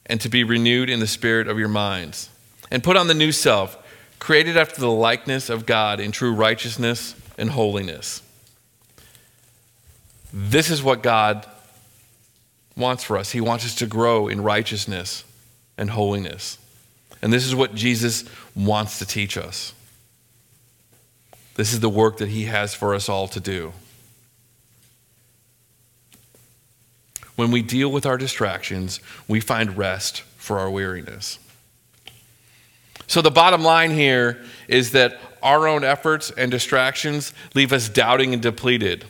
and 0.06 0.20
to 0.20 0.28
be 0.28 0.44
renewed 0.44 0.88
in 0.88 1.00
the 1.00 1.06
spirit 1.06 1.48
of 1.48 1.58
your 1.58 1.68
minds. 1.68 2.30
And 2.70 2.84
put 2.84 2.96
on 2.96 3.08
the 3.08 3.14
new 3.14 3.32
self, 3.32 3.76
created 4.18 4.56
after 4.56 4.80
the 4.80 4.90
likeness 4.90 5.50
of 5.50 5.66
God 5.66 5.98
in 5.98 6.12
true 6.12 6.32
righteousness 6.32 7.16
and 7.36 7.50
holiness. 7.50 8.22
This 10.32 10.70
is 10.70 10.82
what 10.82 11.02
God 11.02 11.46
wants 12.76 13.02
for 13.02 13.18
us. 13.18 13.32
He 13.32 13.40
wants 13.40 13.64
us 13.64 13.74
to 13.76 13.86
grow 13.86 14.28
in 14.28 14.40
righteousness 14.40 15.24
and 15.76 15.90
holiness. 15.90 16.58
And 17.22 17.32
this 17.32 17.46
is 17.46 17.54
what 17.54 17.74
Jesus 17.74 18.24
wants 18.54 18.98
to 18.98 19.06
teach 19.06 19.36
us. 19.38 19.72
This 21.54 21.72
is 21.72 21.80
the 21.80 21.88
work 21.88 22.18
that 22.18 22.28
he 22.28 22.44
has 22.44 22.74
for 22.74 22.94
us 22.94 23.08
all 23.08 23.28
to 23.28 23.40
do. 23.40 23.72
When 27.36 27.50
we 27.50 27.62
deal 27.62 27.90
with 27.90 28.06
our 28.06 28.16
distractions, 28.16 29.00
we 29.26 29.40
find 29.40 29.76
rest 29.76 30.22
for 30.36 30.58
our 30.58 30.70
weariness. 30.70 31.38
So, 33.06 33.20
the 33.20 33.30
bottom 33.30 33.62
line 33.62 33.90
here 33.90 34.42
is 34.68 34.92
that 34.92 35.18
our 35.42 35.68
own 35.68 35.84
efforts 35.84 36.30
and 36.30 36.50
distractions 36.50 37.32
leave 37.54 37.72
us 37.72 37.88
doubting 37.88 38.32
and 38.32 38.42
depleted. 38.42 39.04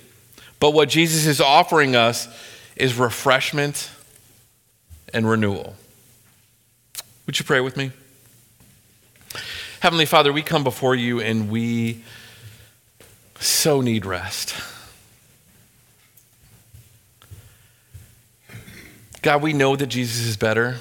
But 0.58 0.72
what 0.72 0.88
Jesus 0.88 1.26
is 1.26 1.40
offering 1.40 1.94
us 1.94 2.28
is 2.76 2.96
refreshment 2.96 3.90
and 5.12 5.28
renewal. 5.28 5.76
Would 7.26 7.38
you 7.38 7.44
pray 7.44 7.60
with 7.60 7.76
me? 7.76 7.90
Heavenly 9.80 10.06
Father, 10.06 10.32
we 10.32 10.42
come 10.42 10.64
before 10.64 10.94
you 10.94 11.20
and 11.20 11.50
we 11.50 12.02
so 13.40 13.80
need 13.80 14.06
rest. 14.06 14.54
God, 19.22 19.42
we 19.42 19.54
know 19.54 19.74
that 19.74 19.86
Jesus 19.86 20.26
is 20.26 20.36
better, 20.36 20.76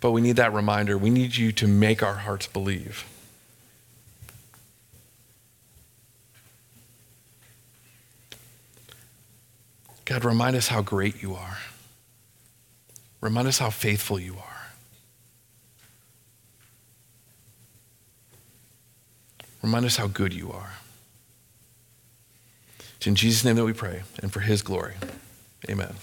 but 0.00 0.12
we 0.12 0.22
need 0.22 0.36
that 0.36 0.54
reminder. 0.54 0.96
We 0.96 1.10
need 1.10 1.36
you 1.36 1.52
to 1.52 1.66
make 1.66 2.02
our 2.02 2.14
hearts 2.14 2.46
believe. 2.46 3.04
God, 10.06 10.24
remind 10.24 10.56
us 10.56 10.68
how 10.68 10.82
great 10.82 11.22
you 11.22 11.34
are. 11.34 11.58
Remind 13.20 13.48
us 13.48 13.58
how 13.58 13.70
faithful 13.70 14.18
you 14.20 14.36
are. 14.36 14.56
Remind 19.62 19.84
us 19.84 19.96
how 19.96 20.06
good 20.06 20.32
you 20.32 20.52
are. 20.52 20.74
It's 22.96 23.06
in 23.06 23.14
Jesus' 23.14 23.44
name 23.44 23.56
that 23.56 23.64
we 23.64 23.72
pray, 23.72 24.02
and 24.22 24.32
for 24.32 24.40
his 24.40 24.62
glory. 24.62 24.94
Amen. 25.68 25.94